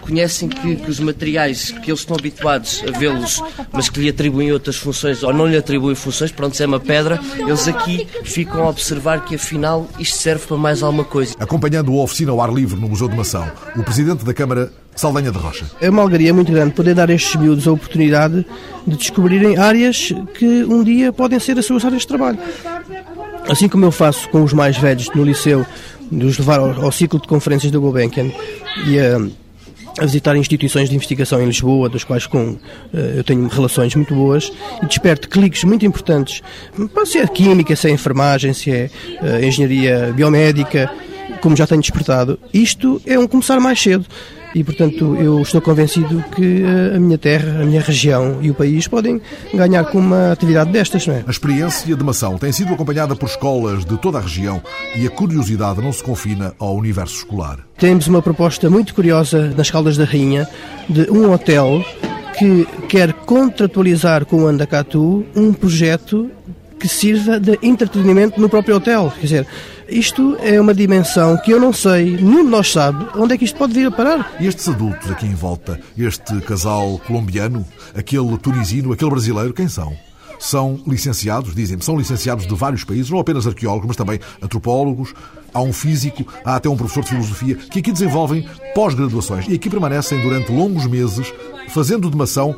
[0.00, 3.40] reconhecem que, que, os materiais que eles estão habituados a vê-los,
[3.72, 7.20] mas que lhe atribuem outras funções ou não lhe atribuem funções, pronto, é uma pedra,
[7.38, 11.36] eles aqui ficam a observar que afinal isto serve para mais alguma coisa.
[11.38, 15.30] Acompanhando a oficina ao ar livre no Museu de Mação, o Presidente da Câmara Saldanha
[15.30, 15.64] de Rocha.
[15.80, 18.44] É uma alegria muito grande poder dar a estes miúdos a oportunidade
[18.84, 22.38] de descobrirem áreas que um dia podem ser as suas áreas de trabalho.
[23.48, 25.64] Assim como eu faço com os mais velhos no liceu,
[26.10, 28.30] de os levar ao, ao ciclo de conferências da Gulbenkian
[28.86, 29.18] e a,
[29.98, 32.56] a visitar instituições de investigação em Lisboa, das quais com
[32.94, 34.52] eh, eu tenho relações muito boas,
[34.82, 36.42] e desperto cliques muito importantes,
[37.04, 38.90] se é química, se é enfermagem, se é
[39.20, 40.90] uh, engenharia biomédica,
[41.40, 42.38] como já tenho despertado.
[42.52, 44.06] Isto é um começar mais cedo.
[44.54, 48.54] E, portanto, eu estou convencido que eh, a minha terra, a minha região e o
[48.54, 49.20] país podem
[49.52, 51.24] ganhar com uma atividade destas, não é?
[51.26, 54.62] A experiência de Mação tem sido acompanhada por escolas de toda a região
[54.96, 57.58] e a curiosidade não se confina ao universo escolar.
[57.76, 60.48] Temos uma proposta muito curiosa nas Caldas da Rainha
[60.88, 61.84] de um hotel
[62.38, 66.30] que quer contratualizar com o Andacatu um projeto
[66.78, 69.12] que sirva de entretenimento no próprio hotel.
[69.16, 69.46] Quer dizer,
[69.88, 73.44] isto é uma dimensão que eu não sei, nenhum de nós sabe onde é que
[73.44, 74.36] isto pode vir a parar.
[74.38, 77.64] E estes adultos aqui em volta, este casal colombiano,
[77.94, 79.96] aquele tunisino, aquele brasileiro, quem são?
[80.38, 85.14] São licenciados, dizem-me, são licenciados de vários países, não apenas arqueólogos, mas também antropólogos,
[85.52, 89.68] há um físico, há até um professor de filosofia, que aqui desenvolvem pós-graduações e aqui
[89.70, 91.32] permanecem durante longos meses
[91.68, 92.54] fazendo de mação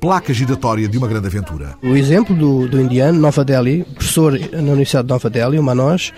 [0.00, 1.74] placa giratória de uma grande aventura.
[1.82, 6.12] O exemplo do, do indiano, Nova Delhi, professor na Universidade de Nova Delhi, o Manoj,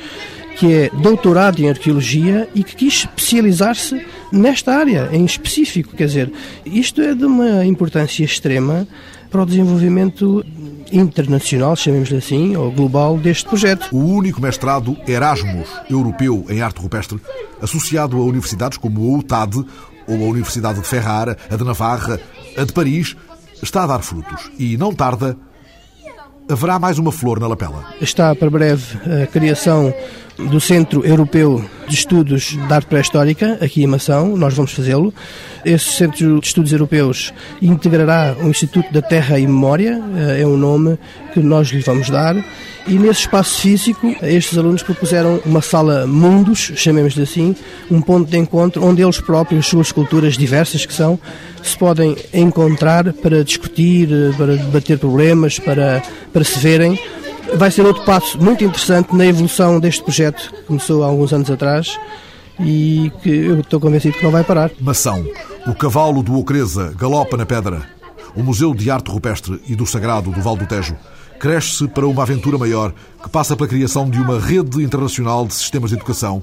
[0.59, 5.94] que é doutorado em arqueologia e que quis especializar-se nesta área em específico.
[5.96, 6.32] Quer dizer,
[6.66, 8.86] isto é de uma importância extrema
[9.30, 10.44] para o desenvolvimento
[10.90, 13.88] internacional, chamemos-lhe assim, ou global, deste projeto.
[13.92, 17.20] O único mestrado Erasmus europeu em arte rupestre,
[17.62, 19.64] associado a universidades como a UTAD
[20.09, 22.18] ou a Universidade de Ferrara, a de Navarra,
[22.56, 23.14] a de Paris,
[23.62, 25.36] está a dar frutos e não tarda
[26.50, 27.84] haverá mais uma flor na lapela.
[28.00, 29.92] Está para breve a criação
[30.39, 35.12] do Centro Europeu de Estudos de Arte Pré-Histórica, aqui em Mação, nós vamos fazê-lo.
[35.64, 40.57] Esse Centro de Estudos Europeus integrará o Instituto da Terra e Memória, eh, é um
[40.57, 40.99] nome
[41.34, 42.36] que nós lhe vamos dar,
[42.86, 47.55] e nesse espaço físico, estes alunos propuseram uma sala mundos, chamemos-lhe assim,
[47.91, 51.18] um ponto de encontro onde eles próprios, suas culturas diversas que são,
[51.62, 56.01] se podem encontrar para discutir, eh, para debater problemas, para,
[56.32, 56.99] para se verem
[57.57, 61.51] vai ser outro passo muito interessante na evolução deste projeto que começou há alguns anos
[61.51, 61.99] atrás
[62.61, 64.70] e que eu estou convencido que não vai parar.
[64.80, 65.24] Mação.
[65.66, 67.82] O cavalo do Ocreza galopa na pedra.
[68.34, 70.96] O Museu de Arte Rupestre e do Sagrado do Val do Tejo
[71.38, 72.92] cresce para uma aventura maior
[73.22, 76.42] que passa pela criação de uma rede internacional de sistemas de educação,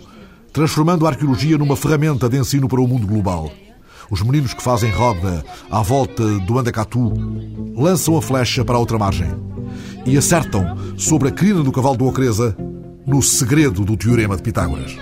[0.54, 3.52] transformando a arqueologia numa ferramenta de ensino para o mundo global.
[4.10, 7.14] Os meninos que fazem roda à volta do Andacatu
[7.76, 9.30] lançam a flecha para a outra margem
[10.06, 12.56] e acertam sobre a crina do cavalo do Ocreza
[13.06, 14.96] no segredo do Teorema de Pitágoras.